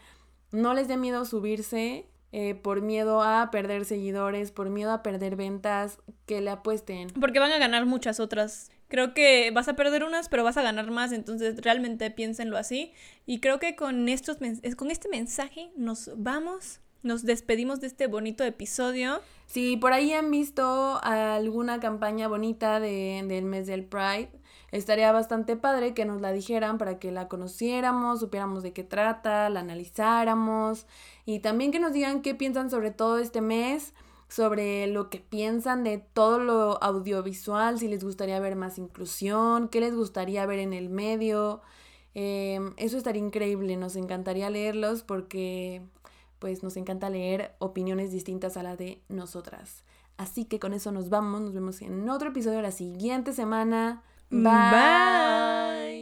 no 0.50 0.74
les 0.74 0.88
dé 0.88 0.96
miedo 0.96 1.24
subirse 1.24 2.08
eh, 2.32 2.56
por 2.56 2.80
miedo 2.80 3.22
a 3.22 3.52
perder 3.52 3.84
seguidores, 3.84 4.50
por 4.50 4.68
miedo 4.68 4.90
a 4.90 5.04
perder 5.04 5.36
ventas, 5.36 5.98
que 6.26 6.40
le 6.40 6.50
apuesten. 6.50 7.10
Porque 7.20 7.38
van 7.38 7.52
a 7.52 7.58
ganar 7.58 7.86
muchas 7.86 8.18
otras 8.18 8.72
creo 8.92 9.14
que 9.14 9.50
vas 9.52 9.68
a 9.68 9.74
perder 9.74 10.04
unas, 10.04 10.28
pero 10.28 10.44
vas 10.44 10.58
a 10.58 10.62
ganar 10.62 10.90
más, 10.90 11.12
entonces 11.12 11.56
realmente 11.62 12.10
piénsenlo 12.10 12.58
así. 12.58 12.92
Y 13.24 13.40
creo 13.40 13.58
que 13.58 13.74
con, 13.74 14.06
estos, 14.10 14.36
con 14.76 14.90
este 14.90 15.08
mensaje 15.08 15.72
nos 15.76 16.10
vamos, 16.14 16.80
nos 17.02 17.24
despedimos 17.24 17.80
de 17.80 17.86
este 17.86 18.06
bonito 18.06 18.44
episodio. 18.44 19.22
Si 19.46 19.78
por 19.78 19.94
ahí 19.94 20.12
han 20.12 20.30
visto 20.30 21.00
alguna 21.02 21.80
campaña 21.80 22.28
bonita 22.28 22.80
de, 22.80 23.24
del 23.26 23.46
mes 23.46 23.66
del 23.66 23.82
Pride, 23.86 24.28
estaría 24.72 25.10
bastante 25.10 25.56
padre 25.56 25.94
que 25.94 26.04
nos 26.04 26.20
la 26.20 26.30
dijeran 26.30 26.76
para 26.76 26.98
que 26.98 27.12
la 27.12 27.28
conociéramos, 27.28 28.20
supiéramos 28.20 28.62
de 28.62 28.74
qué 28.74 28.84
trata, 28.84 29.48
la 29.48 29.60
analizáramos 29.60 30.86
y 31.24 31.38
también 31.38 31.72
que 31.72 31.80
nos 31.80 31.94
digan 31.94 32.20
qué 32.20 32.34
piensan 32.34 32.70
sobre 32.70 32.90
todo 32.90 33.16
este 33.16 33.40
mes 33.40 33.94
sobre 34.32 34.86
lo 34.86 35.10
que 35.10 35.18
piensan 35.18 35.84
de 35.84 35.98
todo 35.98 36.38
lo 36.38 36.82
audiovisual, 36.82 37.78
si 37.78 37.86
les 37.86 38.02
gustaría 38.02 38.40
ver 38.40 38.56
más 38.56 38.78
inclusión, 38.78 39.68
qué 39.68 39.80
les 39.80 39.94
gustaría 39.94 40.46
ver 40.46 40.58
en 40.60 40.72
el 40.72 40.88
medio. 40.88 41.60
Em, 42.14 42.72
eso 42.78 42.96
estaría 42.96 43.20
increíble, 43.20 43.76
nos 43.76 43.94
encantaría 43.94 44.48
leerlos 44.48 45.02
porque 45.02 45.82
pues 46.38 46.62
nos 46.62 46.78
encanta 46.78 47.10
leer 47.10 47.54
opiniones 47.58 48.10
distintas 48.10 48.56
a 48.56 48.62
la 48.62 48.74
de 48.74 49.02
nosotras. 49.10 49.84
Así 50.16 50.46
que 50.46 50.58
con 50.58 50.72
eso 50.72 50.92
nos 50.92 51.10
vamos, 51.10 51.42
nos 51.42 51.52
vemos 51.52 51.82
en 51.82 52.08
otro 52.08 52.30
episodio 52.30 52.62
la 52.62 52.72
siguiente 52.72 53.34
semana. 53.34 54.02
Bye. 54.30 56.01